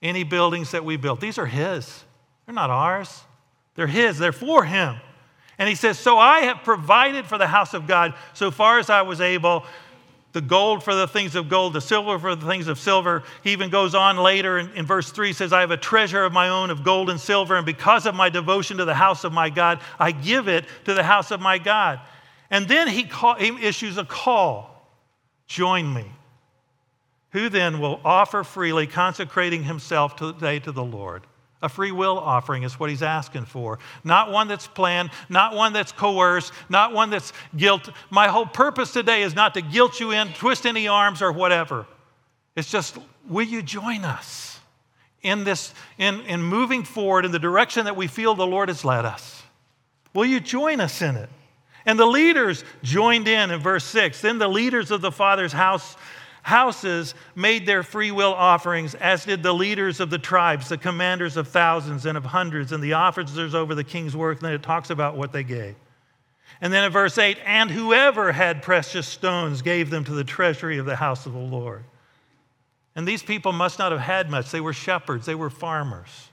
Any 0.00 0.24
buildings 0.24 0.72
that 0.72 0.84
we 0.84 0.96
built, 0.96 1.20
these 1.20 1.38
are 1.38 1.46
his. 1.46 2.04
They're 2.46 2.54
not 2.54 2.70
ours. 2.70 3.22
They're 3.74 3.86
his. 3.86 4.18
They're 4.18 4.32
for 4.32 4.64
him. 4.64 4.96
And 5.58 5.68
he 5.68 5.74
says, 5.74 5.98
So 5.98 6.18
I 6.18 6.40
have 6.40 6.64
provided 6.64 7.26
for 7.26 7.38
the 7.38 7.46
house 7.46 7.74
of 7.74 7.86
God 7.86 8.14
so 8.34 8.50
far 8.50 8.78
as 8.78 8.90
I 8.90 9.02
was 9.02 9.20
able 9.20 9.64
the 10.32 10.40
gold 10.40 10.82
for 10.82 10.94
the 10.94 11.06
things 11.06 11.34
of 11.34 11.48
gold, 11.48 11.74
the 11.74 11.80
silver 11.80 12.18
for 12.18 12.34
the 12.34 12.46
things 12.46 12.68
of 12.68 12.78
silver. 12.78 13.22
He 13.44 13.52
even 13.52 13.70
goes 13.70 13.94
on 13.94 14.16
later 14.16 14.58
in, 14.58 14.70
in, 14.72 14.86
verse 14.86 15.10
3 15.10 15.32
says, 15.32 15.52
I 15.52 15.60
have 15.60 15.70
a 15.70 15.76
treasure 15.76 16.24
of 16.24 16.32
my 16.32 16.48
own 16.48 16.70
of 16.70 16.82
gold 16.82 17.10
and 17.10 17.20
silver, 17.20 17.56
and 17.56 17.66
because 17.66 18.06
of 18.06 18.14
my 18.14 18.28
devotion 18.28 18.78
to 18.78 18.84
the 18.84 18.94
house 18.94 19.24
of 19.24 19.32
my 19.32 19.50
God, 19.50 19.80
I 19.98 20.12
give 20.12 20.48
it 20.48 20.64
to 20.86 20.94
the 20.94 21.02
house 21.02 21.30
of 21.30 21.40
my 21.40 21.58
God. 21.58 22.00
And 22.50 22.66
then 22.66 22.88
he, 22.88 23.04
call, 23.04 23.34
he 23.34 23.48
issues 23.66 23.98
a 23.98 24.04
call 24.04 24.72
Join 25.52 25.92
me. 25.92 26.10
Who 27.32 27.50
then 27.50 27.78
will 27.78 28.00
offer 28.06 28.42
freely, 28.42 28.86
consecrating 28.86 29.64
himself 29.64 30.16
today 30.16 30.60
to 30.60 30.72
the 30.72 30.82
Lord? 30.82 31.26
A 31.62 31.68
free 31.68 31.92
will 31.92 32.18
offering 32.18 32.64
is 32.64 32.78
what 32.78 32.90
he's 32.90 33.02
asking 33.02 33.44
for. 33.44 33.78
Not 34.02 34.32
one 34.32 34.48
that's 34.48 34.66
planned, 34.66 35.10
not 35.28 35.54
one 35.54 35.72
that's 35.72 35.92
coerced, 35.92 36.52
not 36.68 36.92
one 36.92 37.10
that's 37.10 37.32
guilt. 37.56 37.88
My 38.10 38.26
whole 38.26 38.46
purpose 38.46 38.92
today 38.92 39.22
is 39.22 39.34
not 39.36 39.54
to 39.54 39.62
guilt 39.62 40.00
you 40.00 40.10
in, 40.10 40.28
twist 40.32 40.66
any 40.66 40.88
arms, 40.88 41.22
or 41.22 41.30
whatever. 41.30 41.86
It's 42.56 42.70
just, 42.70 42.98
will 43.28 43.46
you 43.46 43.62
join 43.62 44.04
us 44.04 44.58
in 45.22 45.44
this, 45.44 45.72
in, 45.98 46.20
in 46.22 46.42
moving 46.42 46.82
forward 46.82 47.24
in 47.24 47.30
the 47.30 47.38
direction 47.38 47.84
that 47.84 47.96
we 47.96 48.08
feel 48.08 48.34
the 48.34 48.46
Lord 48.46 48.68
has 48.68 48.84
led 48.84 49.04
us? 49.04 49.42
Will 50.14 50.26
you 50.26 50.40
join 50.40 50.80
us 50.80 51.00
in 51.00 51.14
it? 51.16 51.30
And 51.86 51.98
the 51.98 52.06
leaders 52.06 52.64
joined 52.82 53.28
in 53.28 53.50
in 53.50 53.60
verse 53.60 53.84
6. 53.84 54.20
Then 54.20 54.38
the 54.38 54.48
leaders 54.48 54.90
of 54.90 55.00
the 55.00 55.12
Father's 55.12 55.52
house 55.52 55.96
houses 56.42 57.14
made 57.34 57.66
their 57.66 57.82
free 57.82 58.10
will 58.10 58.34
offerings, 58.34 58.94
as 58.96 59.24
did 59.24 59.42
the 59.42 59.54
leaders 59.54 60.00
of 60.00 60.10
the 60.10 60.18
tribes, 60.18 60.68
the 60.68 60.76
commanders 60.76 61.36
of 61.36 61.48
thousands 61.48 62.04
and 62.04 62.18
of 62.18 62.24
hundreds, 62.24 62.72
and 62.72 62.82
the 62.82 62.92
officers 62.92 63.54
over 63.54 63.74
the 63.74 63.84
king's 63.84 64.16
work. 64.16 64.38
And 64.38 64.46
then 64.46 64.52
it 64.52 64.62
talks 64.62 64.90
about 64.90 65.16
what 65.16 65.32
they 65.32 65.44
gave. 65.44 65.76
And 66.60 66.72
then 66.72 66.84
in 66.84 66.92
verse 66.92 67.16
8, 67.16 67.38
and 67.44 67.70
whoever 67.70 68.32
had 68.32 68.62
precious 68.62 69.06
stones 69.06 69.62
gave 69.62 69.90
them 69.90 70.04
to 70.04 70.12
the 70.12 70.24
treasury 70.24 70.78
of 70.78 70.86
the 70.86 70.96
house 70.96 71.26
of 71.26 71.32
the 71.32 71.38
Lord. 71.38 71.84
And 72.94 73.08
these 73.08 73.22
people 73.22 73.52
must 73.52 73.78
not 73.78 73.90
have 73.90 74.00
had 74.00 74.30
much. 74.30 74.50
They 74.50 74.60
were 74.60 74.72
shepherds, 74.72 75.26
they 75.26 75.34
were 75.34 75.50
farmers. 75.50 76.28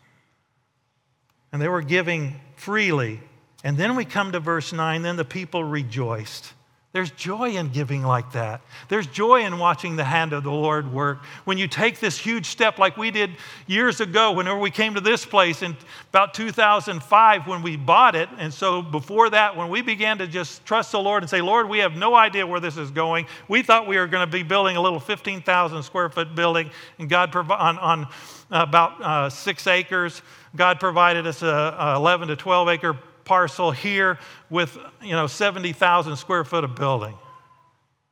And 1.52 1.62
they 1.62 1.68
were 1.68 1.82
giving 1.82 2.40
freely. 2.56 3.22
And 3.64 3.78
then 3.78 3.96
we 3.96 4.06
come 4.06 4.32
to 4.34 4.40
verse 4.40 4.72
9, 4.74 5.02
then 5.02 5.16
the 5.16 5.26
people 5.26 5.64
rejoiced 5.64 6.54
There's 6.92 7.12
joy 7.12 7.52
in 7.52 7.70
giving 7.70 8.02
like 8.02 8.32
that. 8.32 8.62
There's 8.88 9.06
joy 9.06 9.46
in 9.46 9.60
watching 9.60 9.96
the 9.96 10.04
hand 10.04 10.34
of 10.34 10.44
the 10.44 10.50
Lord 10.50 10.92
work. 10.92 11.24
When 11.46 11.60
you 11.60 11.68
take 11.68 12.00
this 12.00 12.18
huge 12.18 12.48
step, 12.48 12.80
like 12.80 12.98
we 12.98 13.12
did 13.12 13.30
years 13.68 14.02
ago, 14.02 14.32
whenever 14.32 14.58
we 14.58 14.72
came 14.72 14.96
to 14.96 15.02
this 15.02 15.24
place 15.24 15.62
in 15.62 15.78
about 16.10 16.34
2005 16.34 17.46
when 17.46 17.62
we 17.62 17.76
bought 17.78 18.16
it. 18.16 18.28
And 18.40 18.52
so 18.52 18.82
before 18.82 19.30
that, 19.30 19.56
when 19.56 19.70
we 19.70 19.84
began 19.84 20.18
to 20.18 20.26
just 20.26 20.66
trust 20.66 20.92
the 20.92 21.00
Lord 21.00 21.22
and 21.22 21.30
say, 21.30 21.42
Lord, 21.42 21.70
we 21.70 21.78
have 21.78 21.96
no 21.96 22.16
idea 22.16 22.48
where 22.48 22.60
this 22.60 22.76
is 22.76 22.90
going. 22.90 23.28
We 23.48 23.62
thought 23.62 23.88
we 23.88 23.98
were 23.98 24.08
going 24.08 24.26
to 24.26 24.32
be 24.32 24.42
building 24.42 24.76
a 24.76 24.82
little 24.82 25.00
15,000 25.00 25.84
square 25.84 26.10
foot 26.10 26.34
building, 26.34 26.72
and 26.98 27.08
God 27.08 27.32
provi- 27.32 27.54
on, 27.54 27.78
on 27.78 28.08
about 28.50 29.00
uh, 29.00 29.30
six 29.30 29.68
acres. 29.68 30.24
God 30.56 30.80
provided 30.80 31.28
us 31.28 31.44
a, 31.44 31.76
a 31.80 31.96
11 31.98 32.30
to 32.30 32.36
12 32.36 32.70
acre 32.70 32.98
parcel 33.30 33.70
here 33.70 34.18
with, 34.50 34.76
you 35.04 35.12
know, 35.12 35.28
70,000 35.28 36.16
square 36.16 36.44
foot 36.44 36.64
of 36.64 36.74
building. 36.74 37.14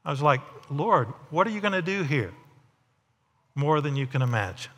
I 0.05 0.11
was 0.11 0.21
like, 0.21 0.41
Lord, 0.69 1.07
what 1.31 1.47
are 1.47 1.49
you 1.49 1.59
going 1.59 1.73
to 1.73 1.81
do 1.81 2.03
here? 2.03 2.31
More 3.55 3.81
than 3.81 3.95
you 3.95 4.05
can 4.05 4.21
imagine. 4.21 4.71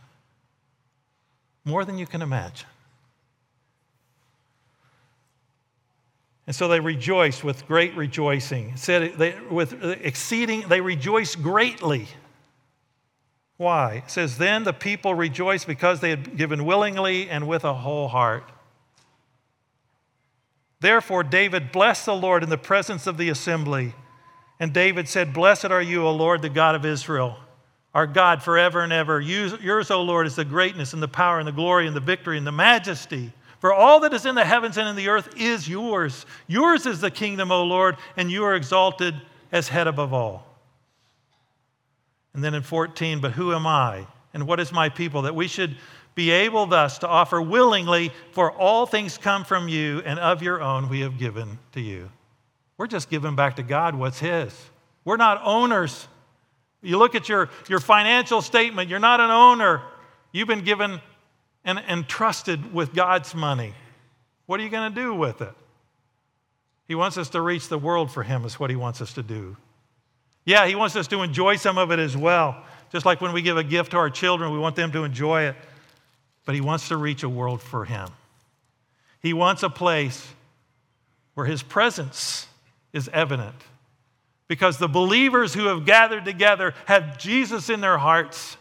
More 1.66 1.84
than 1.84 1.98
you 1.98 2.08
can 2.08 2.22
imagine. 2.22 2.70
And 6.48 6.56
so 6.56 6.70
they 6.70 6.80
rejoiced 6.80 7.44
with 7.44 7.68
great 7.68 7.94
rejoicing. 7.98 8.70
It 8.70 8.80
said 8.80 9.16
they, 9.18 9.36
with 9.52 9.84
exceeding, 9.84 10.70
they 10.70 10.80
rejoiced 10.80 11.42
greatly. 11.42 12.08
Why? 13.58 14.04
It 14.06 14.10
says, 14.10 14.38
Then 14.38 14.64
the 14.64 14.72
people 14.72 15.14
rejoiced 15.14 15.68
because 15.68 16.00
they 16.00 16.12
had 16.12 16.38
given 16.38 16.64
willingly 16.64 17.30
and 17.30 17.46
with 17.46 17.66
a 17.66 17.74
whole 17.74 18.08
heart. 18.08 18.50
Therefore, 20.82 21.24
David 21.24 21.72
blessed 21.72 22.06
the 22.06 22.16
Lord 22.16 22.44
in 22.44 22.50
the 22.50 22.58
presence 22.58 23.06
of 23.06 23.18
the 23.18 23.30
assembly. 23.30 23.94
And 24.60 24.74
David 24.74 25.08
said, 25.08 25.34
Blessed 25.34 25.66
are 25.66 25.82
you, 25.82 26.06
O 26.06 26.12
Lord, 26.14 26.42
the 26.42 26.50
God 26.50 26.76
of 26.76 26.86
Israel, 26.86 27.38
our 27.94 28.08
God 28.08 28.42
forever 28.44 28.82
and 28.82 28.94
ever. 28.94 29.20
Yours, 29.20 29.92
O 29.92 30.02
Lord, 30.02 30.28
is 30.28 30.36
the 30.36 30.46
greatness 30.46 30.94
and 30.94 31.02
the 31.02 31.08
power 31.08 31.40
and 31.40 31.48
the 31.48 31.54
glory 31.54 31.88
and 31.88 31.96
the 31.96 32.02
victory 32.02 32.38
and 32.38 32.48
the 32.48 32.52
majesty. 32.52 33.34
For 33.60 33.74
all 33.74 34.00
that 34.02 34.14
is 34.14 34.26
in 34.26 34.36
the 34.36 34.46
heavens 34.46 34.78
and 34.78 34.88
in 34.88 34.96
the 34.96 35.10
earth 35.10 35.30
is 35.36 35.68
yours. 35.68 36.26
Yours 36.48 36.86
is 36.86 37.02
the 37.02 37.12
kingdom, 37.12 37.52
O 37.52 37.64
Lord, 37.64 37.98
and 38.16 38.32
you 38.32 38.46
are 38.46 38.56
exalted 38.56 39.16
as 39.52 39.68
head 39.68 39.88
above 39.88 40.14
all. 40.14 40.46
And 42.34 42.42
then 42.44 42.54
in 42.54 42.64
14, 42.64 43.20
but 43.20 43.34
who 43.34 43.54
am 43.54 43.68
I 43.68 44.08
and 44.34 44.48
what 44.48 44.60
is 44.60 44.72
my 44.72 44.88
people 44.88 45.24
that 45.24 45.36
we 45.36 45.48
should 45.48 45.76
be 46.16 46.32
able 46.32 46.66
thus 46.66 46.98
to 47.00 47.08
offer 47.08 47.42
willingly, 47.42 48.12
for 48.32 48.52
all 48.52 48.86
things 48.86 49.18
come 49.18 49.44
from 49.46 49.68
you, 49.68 50.02
and 50.06 50.20
of 50.20 50.44
your 50.44 50.62
own 50.62 50.90
we 50.90 51.02
have 51.02 51.18
given 51.18 51.60
to 51.74 51.82
you. 51.82 52.10
We're 52.78 52.88
just 52.88 53.10
giving 53.10 53.36
back 53.36 53.56
to 53.58 53.64
God 53.64 53.96
what's 53.96 54.20
His. 54.20 54.54
We're 55.06 55.18
not 55.18 55.42
owners. 55.44 56.08
You 56.82 56.98
look 56.98 57.16
at 57.16 57.28
your, 57.28 57.50
your 57.68 57.80
financial 57.80 58.42
statement, 58.42 58.90
you're 58.90 59.00
not 59.00 59.20
an 59.20 59.32
owner. 59.32 59.82
You've 60.32 60.48
been 60.48 60.64
given 60.64 61.02
and 61.66 61.80
entrusted 61.80 62.74
with 62.74 62.94
God's 62.94 63.36
money. 63.36 63.74
What 64.46 64.60
are 64.60 64.64
you 64.64 64.70
going 64.70 64.94
to 64.94 65.02
do 65.02 65.14
with 65.14 65.42
it? 65.42 65.54
He 66.88 66.96
wants 66.96 67.18
us 67.18 67.30
to 67.30 67.42
reach 67.42 67.68
the 67.68 67.78
world 67.78 68.12
for 68.12 68.24
Him, 68.24 68.46
is 68.46 68.60
what 68.60 68.70
He 68.70 68.76
wants 68.76 69.02
us 69.02 69.14
to 69.14 69.24
do. 69.24 69.58
Yeah, 70.46 70.66
He 70.68 70.76
wants 70.76 70.96
us 70.96 71.08
to 71.10 71.22
enjoy 71.22 71.58
some 71.58 71.78
of 71.78 71.92
it 71.92 72.00
as 72.00 72.18
well. 72.18 72.64
Just 72.92 73.06
like 73.06 73.22
when 73.22 73.34
we 73.34 73.42
give 73.42 73.58
a 73.58 73.64
gift 73.64 73.92
to 73.92 73.98
our 73.98 74.10
children, 74.10 74.52
we 74.52 74.58
want 74.58 74.76
them 74.76 74.92
to 74.94 75.04
enjoy 75.04 75.44
it 75.44 75.56
but 76.46 76.56
he 76.56 76.62
wants 76.62 76.88
to 76.88 76.98
reach 76.98 77.24
a 77.24 77.30
world 77.30 77.62
for 77.62 77.86
him. 77.86 78.10
He 79.22 79.34
wants 79.34 79.64
a 79.64 79.70
place 79.70 80.34
where 81.34 81.46
his 81.46 81.62
presence 81.64 82.48
is 82.94 83.10
evident. 83.14 83.56
Because 84.48 84.78
the 84.78 84.88
believers 84.88 85.54
who 85.54 85.68
have 85.68 85.86
gathered 85.86 86.26
together 86.26 86.74
have 86.86 87.18
Jesus 87.18 87.70
in 87.70 87.82
their 87.82 87.98
hearts. 87.98 88.58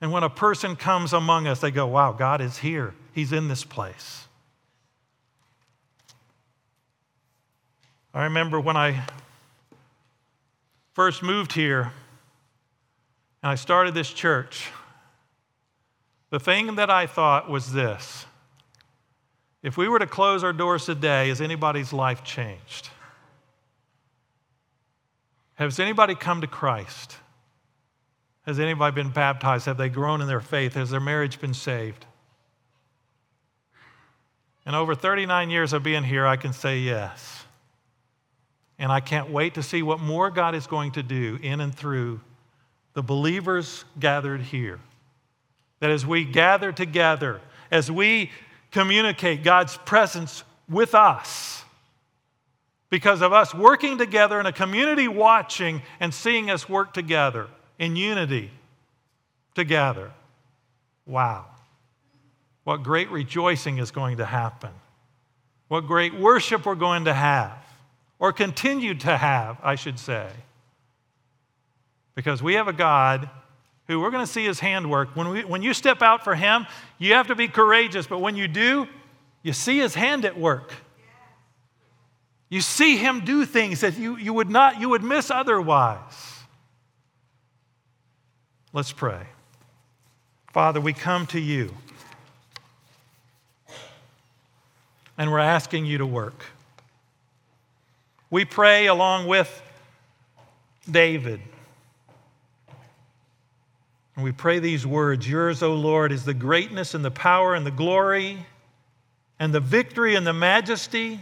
And 0.00 0.12
when 0.12 0.22
a 0.22 0.30
person 0.30 0.76
comes 0.76 1.12
among 1.12 1.46
us, 1.46 1.60
they 1.60 1.70
go, 1.70 1.86
Wow, 1.86 2.12
God 2.12 2.40
is 2.40 2.58
here. 2.58 2.94
He's 3.14 3.32
in 3.32 3.48
this 3.48 3.64
place. 3.64 4.26
I 8.12 8.24
remember 8.24 8.60
when 8.60 8.76
I 8.76 9.04
first 10.92 11.22
moved 11.22 11.52
here 11.52 11.92
and 13.42 13.50
I 13.50 13.56
started 13.56 13.94
this 13.94 14.12
church. 14.12 14.70
The 16.30 16.40
thing 16.40 16.74
that 16.76 16.90
I 16.90 17.06
thought 17.06 17.48
was 17.48 17.72
this 17.72 18.26
if 19.62 19.78
we 19.78 19.88
were 19.88 19.98
to 19.98 20.06
close 20.06 20.44
our 20.44 20.52
doors 20.52 20.84
today, 20.84 21.28
has 21.28 21.40
anybody's 21.40 21.92
life 21.92 22.22
changed? 22.22 22.90
Has 25.54 25.80
anybody 25.80 26.14
come 26.14 26.42
to 26.42 26.46
Christ? 26.46 27.16
Has 28.42 28.60
anybody 28.60 28.94
been 28.94 29.10
baptized? 29.10 29.64
Have 29.64 29.78
they 29.78 29.88
grown 29.88 30.20
in 30.20 30.26
their 30.26 30.40
faith? 30.40 30.74
Has 30.74 30.90
their 30.90 31.00
marriage 31.00 31.40
been 31.40 31.54
saved? 31.54 32.04
And 34.66 34.76
over 34.76 34.94
39 34.94 35.48
years 35.48 35.72
of 35.72 35.82
being 35.82 36.04
here, 36.04 36.26
I 36.26 36.36
can 36.36 36.52
say 36.52 36.80
yes. 36.80 37.44
And 38.78 38.92
I 38.92 39.00
can't 39.00 39.30
wait 39.30 39.54
to 39.54 39.62
see 39.62 39.82
what 39.82 40.00
more 40.00 40.30
God 40.30 40.54
is 40.54 40.66
going 40.66 40.92
to 40.92 41.02
do 41.02 41.38
in 41.42 41.60
and 41.60 41.74
through 41.74 42.20
the 42.92 43.02
believers 43.02 43.84
gathered 43.98 44.40
here. 44.40 44.80
That 45.84 45.90
as 45.90 46.06
we 46.06 46.24
gather 46.24 46.72
together, 46.72 47.42
as 47.70 47.90
we 47.90 48.30
communicate 48.70 49.44
God's 49.44 49.76
presence 49.76 50.42
with 50.66 50.94
us, 50.94 51.62
because 52.88 53.20
of 53.20 53.34
us 53.34 53.54
working 53.54 53.98
together 53.98 54.40
in 54.40 54.46
a 54.46 54.52
community 54.52 55.08
watching 55.08 55.82
and 56.00 56.14
seeing 56.14 56.50
us 56.50 56.70
work 56.70 56.94
together 56.94 57.48
in 57.78 57.96
unity 57.96 58.50
together. 59.54 60.10
Wow. 61.04 61.44
What 62.62 62.82
great 62.82 63.10
rejoicing 63.10 63.76
is 63.76 63.90
going 63.90 64.16
to 64.16 64.24
happen. 64.24 64.70
What 65.68 65.82
great 65.82 66.14
worship 66.14 66.64
we're 66.64 66.76
going 66.76 67.04
to 67.04 67.12
have, 67.12 67.58
or 68.18 68.32
continue 68.32 68.94
to 68.94 69.18
have, 69.18 69.58
I 69.62 69.74
should 69.74 69.98
say. 69.98 70.30
Because 72.14 72.42
we 72.42 72.54
have 72.54 72.68
a 72.68 72.72
God 72.72 73.28
who 73.86 74.00
we're 74.00 74.10
going 74.10 74.24
to 74.24 74.30
see 74.30 74.44
his 74.44 74.60
handwork. 74.60 75.14
When, 75.14 75.28
we, 75.28 75.44
when 75.44 75.62
you 75.62 75.74
step 75.74 76.02
out 76.02 76.24
for 76.24 76.34
him, 76.34 76.66
you 76.98 77.14
have 77.14 77.26
to 77.28 77.34
be 77.34 77.48
courageous, 77.48 78.06
but 78.06 78.18
when 78.18 78.36
you 78.36 78.48
do, 78.48 78.88
you 79.42 79.52
see 79.52 79.78
his 79.78 79.94
hand 79.94 80.24
at 80.24 80.38
work. 80.38 80.72
You 82.48 82.60
see 82.60 82.96
him 82.96 83.24
do 83.24 83.44
things 83.44 83.80
that 83.80 83.98
you, 83.98 84.16
you 84.16 84.32
would 84.32 84.48
not, 84.48 84.80
you 84.80 84.88
would 84.90 85.02
miss 85.02 85.30
otherwise. 85.30 86.38
Let's 88.72 88.92
pray. 88.92 89.26
Father, 90.52 90.80
we 90.80 90.92
come 90.92 91.26
to 91.28 91.40
you 91.40 91.74
and 95.18 95.30
we're 95.30 95.38
asking 95.38 95.86
you 95.86 95.98
to 95.98 96.06
work. 96.06 96.44
We 98.30 98.44
pray 98.44 98.86
along 98.86 99.26
with 99.26 99.62
David 100.90 101.40
and 104.16 104.24
we 104.24 104.32
pray 104.32 104.58
these 104.58 104.86
words 104.86 105.28
Yours, 105.28 105.62
O 105.62 105.74
Lord, 105.74 106.12
is 106.12 106.24
the 106.24 106.34
greatness 106.34 106.94
and 106.94 107.04
the 107.04 107.10
power 107.10 107.54
and 107.54 107.66
the 107.66 107.70
glory 107.70 108.46
and 109.38 109.52
the 109.52 109.60
victory 109.60 110.14
and 110.14 110.26
the 110.26 110.32
majesty. 110.32 111.20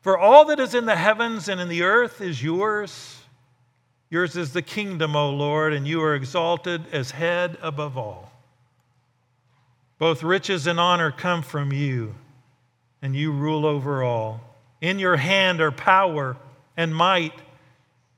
For 0.00 0.18
all 0.18 0.46
that 0.46 0.58
is 0.58 0.74
in 0.74 0.86
the 0.86 0.96
heavens 0.96 1.48
and 1.48 1.60
in 1.60 1.68
the 1.68 1.82
earth 1.82 2.20
is 2.20 2.42
yours. 2.42 3.18
Yours 4.10 4.36
is 4.36 4.52
the 4.52 4.62
kingdom, 4.62 5.16
O 5.16 5.30
Lord, 5.30 5.72
and 5.72 5.86
you 5.86 6.02
are 6.02 6.14
exalted 6.14 6.82
as 6.92 7.12
head 7.12 7.56
above 7.62 7.96
all. 7.96 8.30
Both 9.98 10.22
riches 10.22 10.66
and 10.66 10.80
honor 10.80 11.12
come 11.12 11.42
from 11.42 11.72
you, 11.72 12.14
and 13.00 13.14
you 13.14 13.30
rule 13.30 13.64
over 13.64 14.02
all. 14.02 14.40
In 14.80 14.98
your 14.98 15.16
hand 15.16 15.60
are 15.60 15.70
power 15.70 16.36
and 16.76 16.94
might. 16.94 17.32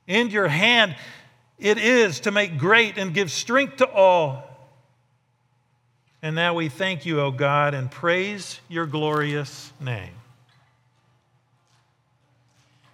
In 0.07 0.31
your 0.31 0.47
hand 0.47 0.95
it 1.59 1.77
is 1.77 2.21
to 2.21 2.31
make 2.31 2.57
great 2.57 2.97
and 2.97 3.13
give 3.13 3.31
strength 3.31 3.77
to 3.77 3.89
all. 3.89 4.43
And 6.21 6.35
now 6.35 6.53
we 6.53 6.69
thank 6.69 7.05
you, 7.05 7.21
O 7.21 7.31
God, 7.31 7.73
and 7.73 7.89
praise 7.89 8.59
your 8.67 8.85
glorious 8.85 9.71
name. 9.79 10.11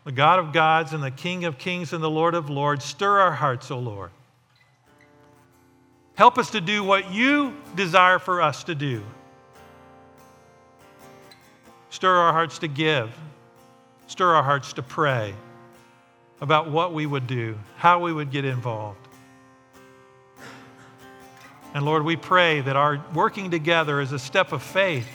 The 0.04 0.12
God 0.12 0.40
of 0.40 0.52
gods 0.52 0.94
and 0.94 1.02
the 1.02 1.12
King 1.12 1.46
of 1.46 1.58
kings 1.58 1.94
and 1.94 2.04
the 2.04 2.10
Lord 2.10 2.36
of 2.36 2.50
lords, 2.50 2.84
stir 2.84 3.20
our 3.20 3.32
hearts, 3.32 3.72
O 3.72 3.80
Lord. 3.80 4.12
Help 6.16 6.38
us 6.38 6.52
to 6.52 6.62
do 6.62 6.84
what 6.84 7.12
you 7.12 7.56
desire 7.76 8.20
for 8.20 8.42
us 8.42 8.64
to 8.66 8.76
do. 8.76 9.04
Stir 11.90 12.16
our 12.16 12.34
hearts 12.34 12.60
to 12.60 12.68
give, 12.68 13.16
stir 14.08 14.36
our 14.36 14.44
hearts 14.44 14.74
to 14.74 14.84
pray 14.84 15.34
about 16.42 16.70
what 16.70 16.94
we 16.94 17.06
would 17.06 17.28
do, 17.28 17.58
how 17.78 18.00
we 18.00 18.12
would 18.12 18.32
get 18.32 18.44
involved. 18.44 19.08
And 21.74 21.86
Lord, 21.86 22.04
we 22.04 22.18
pray 22.18 22.60
that 22.62 22.76
our 22.76 23.02
working 23.14 23.52
together 23.52 24.02
is 24.02 24.12
a 24.12 24.20
step 24.20 24.52
of 24.52 24.62
faith, 24.62 25.08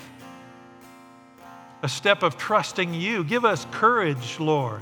a 1.82 1.88
step 1.88 2.22
of 2.22 2.38
trusting 2.38 2.94
you. 2.94 3.24
Give 3.24 3.44
us 3.44 3.66
courage, 3.72 4.40
Lord. 4.40 4.80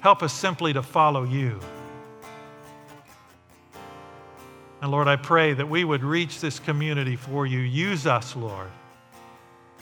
Help 0.00 0.22
us 0.22 0.32
simply 0.32 0.72
to 0.72 0.82
follow 0.82 1.24
you. 1.24 1.60
And 4.80 4.90
Lord, 4.90 5.08
I 5.08 5.16
pray 5.16 5.52
that 5.52 5.68
we 5.68 5.82
would 5.84 6.04
reach 6.04 6.40
this 6.40 6.60
community 6.60 7.16
for 7.16 7.44
you. 7.44 7.58
Use 7.58 8.06
us, 8.06 8.36
Lord. 8.36 8.70